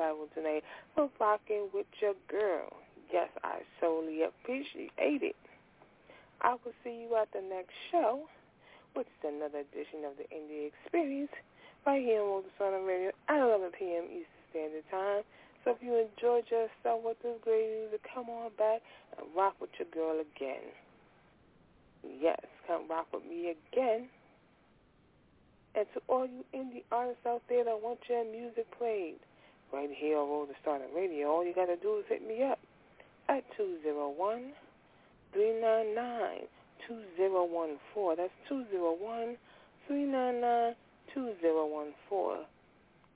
Travel 0.00 0.32
today 0.34 0.62
for 0.94 1.10
rocking 1.20 1.68
with 1.74 1.84
your 2.00 2.14
girl. 2.26 2.72
Yes, 3.12 3.28
I 3.44 3.60
solely 3.82 4.22
appreciate 4.22 4.88
it. 4.96 5.36
I 6.40 6.52
will 6.52 6.72
see 6.82 7.04
you 7.04 7.14
at 7.20 7.28
the 7.36 7.44
next 7.44 7.76
show, 7.92 8.24
which 8.94 9.04
is 9.04 9.28
another 9.28 9.58
edition 9.58 10.08
of 10.08 10.16
the 10.16 10.24
Indie 10.34 10.72
Experience, 10.72 11.28
right 11.84 12.00
here 12.00 12.22
on 12.22 12.28
Wolf 12.28 12.44
Sun 12.56 12.82
Radio 12.86 13.12
at 13.28 13.44
11 13.44 13.72
p.m. 13.78 14.04
Eastern 14.08 14.40
Standard 14.48 14.84
Time. 14.90 15.22
So 15.64 15.72
if 15.72 15.82
you 15.84 15.92
enjoyed 15.92 16.48
yourself 16.48 17.04
with 17.04 17.20
this 17.22 17.36
great 17.44 17.68
music, 17.68 18.00
come 18.14 18.30
on 18.30 18.52
back 18.56 18.80
and 19.18 19.28
rock 19.36 19.52
with 19.60 19.68
your 19.76 19.88
girl 19.92 20.16
again. 20.16 20.64
Yes, 22.08 22.40
come 22.66 22.88
rock 22.88 23.08
with 23.12 23.28
me 23.28 23.52
again. 23.52 24.08
And 25.74 25.84
to 25.92 26.00
all 26.08 26.24
you 26.24 26.42
indie 26.56 26.88
artists 26.90 27.26
out 27.28 27.42
there 27.50 27.64
that 27.64 27.82
want 27.82 28.00
your 28.08 28.24
music 28.24 28.64
played, 28.78 29.20
right 29.72 29.90
here 29.94 30.18
on 30.18 30.28
Road 30.28 30.48
to 30.48 30.54
Stardom 30.60 30.88
Radio, 30.94 31.28
all 31.28 31.44
you 31.44 31.54
got 31.54 31.66
to 31.66 31.76
do 31.76 31.98
is 31.98 32.04
hit 32.08 32.26
me 32.26 32.42
up 32.42 32.58
at 33.28 33.44
201 33.56 34.52
399 35.32 36.46
2014. 36.88 38.16
That's 38.16 38.32
201 38.48 39.36
399 39.86 40.74
2014. 41.14 42.46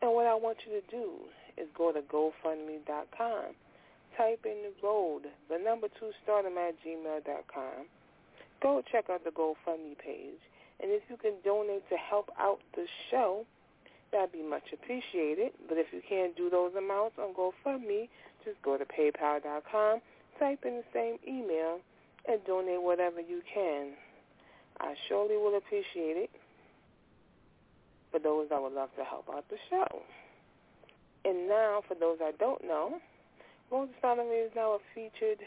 And 0.03 0.13
what 0.13 0.27
I 0.27 0.35
want 0.35 0.59
you 0.67 0.81
to 0.81 0.87
do 0.91 1.11
is 1.57 1.67
go 1.77 1.93
to 1.93 2.03
GoFundMe.com. 2.03 3.57
Type 4.17 4.47
in 4.47 4.63
the 4.63 4.73
road, 4.83 5.23
the 5.51 5.59
number 5.59 5.89
two 5.99 6.11
stardom 6.23 6.57
at 6.59 6.75
gmail.com. 6.87 7.87
Go 8.63 8.83
check 8.91 9.11
out 9.11 9.25
the 9.25 9.31
GoFundMe 9.31 9.99
page. 9.99 10.39
And 10.81 10.91
if 10.91 11.03
you 11.09 11.17
can 11.17 11.35
donate 11.45 11.89
to 11.89 11.97
help 11.97 12.31
out 12.39 12.61
the 12.75 12.87
show, 13.11 13.45
that'd 14.13 14.33
be 14.33 14.43
much 14.43 14.73
appreciated. 14.73 15.53
But 15.69 15.79
if 15.79 15.87
you 15.93 16.01
can't 16.09 16.37
do 16.37 16.51
those 16.51 16.73
amounts 16.77 17.17
on 17.19 17.35
GoFundMe, 17.35 18.09
just 18.45 18.61
go 18.63 18.77
to 18.77 18.85
PayPal.com, 18.85 20.01
type 20.39 20.61
in 20.65 20.77
the 20.77 20.85
same 20.93 21.17
email, 21.27 21.81
and 22.29 22.41
donate 22.47 22.83
whatever 22.83 23.21
you 23.21 23.43
can. 23.53 23.93
I 24.81 24.95
surely 25.09 25.37
will 25.37 25.57
appreciate 25.57 26.17
it 26.17 26.31
for 28.11 28.19
those 28.19 28.49
that 28.51 28.61
would 28.61 28.73
love 28.73 28.91
to 28.97 29.05
help 29.05 29.29
out 29.33 29.45
the 29.51 29.57
show. 29.71 30.03
And 31.25 31.49
now, 31.49 31.83
for 31.89 31.95
those 31.95 32.19
I 32.23 32.33
don't 32.39 32.63
know, 32.65 32.99
Rose 33.71 33.89
Astronomy 33.97 34.37
is 34.37 34.53
now 34.55 34.73
a 34.73 34.79
featured 34.95 35.41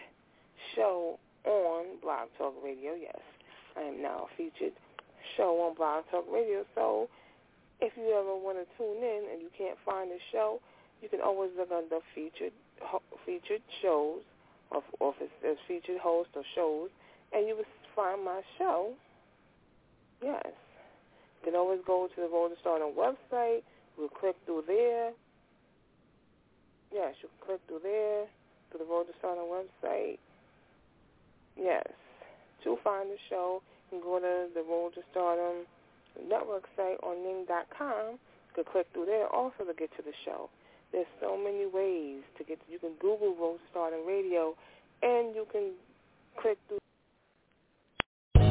show 0.75 1.19
on 1.45 1.85
Blog 2.01 2.29
Talk 2.37 2.55
Radio. 2.63 2.93
Yes, 2.99 3.19
I 3.77 3.81
am 3.81 4.01
now 4.01 4.27
a 4.31 4.35
featured 4.35 4.73
show 5.35 5.67
on 5.67 5.75
Blog 5.75 6.03
Talk 6.11 6.25
Radio. 6.31 6.65
So 6.75 7.09
if 7.79 7.93
you 7.95 8.09
ever 8.09 8.35
want 8.35 8.57
to 8.57 8.65
tune 8.77 9.03
in 9.03 9.23
and 9.31 9.41
you 9.41 9.49
can't 9.57 9.77
find 9.85 10.09
the 10.09 10.17
show, 10.31 10.59
you 11.01 11.09
can 11.09 11.21
always 11.21 11.51
look 11.57 11.69
under 11.71 11.99
featured 12.15 12.53
featured 13.25 13.61
shows, 13.81 14.21
or, 14.71 14.83
or 14.99 15.13
it's 15.19 15.59
featured 15.67 15.99
hosts 15.99 16.33
or 16.35 16.43
shows, 16.55 16.89
and 17.33 17.47
you 17.47 17.55
will 17.55 17.65
find 17.95 18.23
my 18.23 18.41
show. 18.57 18.93
Yes. 20.23 20.45
You 21.41 21.51
can 21.51 21.55
always 21.55 21.79
go 21.85 22.07
to 22.07 22.21
the 22.21 22.27
Road 22.27 22.49
to 22.49 22.55
Stardom 22.61 22.93
website. 22.97 23.61
We'll 23.97 24.09
click 24.09 24.35
through 24.45 24.63
there. 24.67 25.11
Yes, 26.91 27.15
you 27.21 27.29
can 27.29 27.47
click 27.47 27.61
through 27.67 27.81
there 27.83 28.25
to 28.71 28.77
the 28.77 28.85
Road 28.85 29.05
to 29.07 29.13
Stardom 29.19 29.45
website. 29.45 30.17
Yes. 31.55 31.85
To 32.63 32.77
find 32.83 33.09
the 33.09 33.17
show, 33.29 33.61
you 33.91 33.99
can 33.99 34.07
go 34.07 34.19
to 34.19 34.53
the 34.53 34.63
Road 34.63 34.93
to 34.95 35.01
Stardom 35.11 35.65
network 36.27 36.63
site 36.75 36.97
on 37.03 37.23
Ning.com. 37.23 38.17
You 38.17 38.63
can 38.63 38.71
click 38.71 38.87
through 38.93 39.05
there 39.05 39.27
also 39.27 39.63
to 39.65 39.73
get 39.77 39.89
to 39.97 40.03
the 40.03 40.13
show. 40.25 40.49
There's 40.91 41.07
so 41.21 41.37
many 41.37 41.65
ways 41.65 42.23
to 42.37 42.43
get. 42.43 42.59
To, 42.59 42.71
you 42.71 42.79
can 42.79 42.93
Google 42.99 43.35
Road 43.35 43.57
to 43.57 43.63
Stardom 43.71 44.05
Radio, 44.07 44.55
and 45.01 45.35
you 45.35 45.45
can 45.51 45.71
click 46.41 46.57
through. 46.67 46.79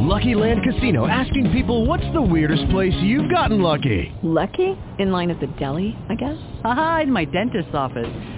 Lucky 0.07 0.35
Land 0.35 0.61
Casino 0.63 1.07
asking 1.07 1.51
people 1.53 1.85
what's 1.85 2.07
the 2.13 2.23
weirdest 2.23 2.69
place 2.71 2.95
you've 3.03 3.31
gotten 3.31 3.61
lucky? 3.61 4.13
Lucky? 4.23 4.77
In 4.99 5.11
line 5.11 5.31
at 5.31 5.41
the 5.41 5.49
deli, 5.59 5.97
I 6.09 6.15
guess? 6.15 6.39
Aha, 6.65 7.01
in 7.03 7.13
my 7.13 7.25
dentist's 7.25 7.75
office. 7.75 8.36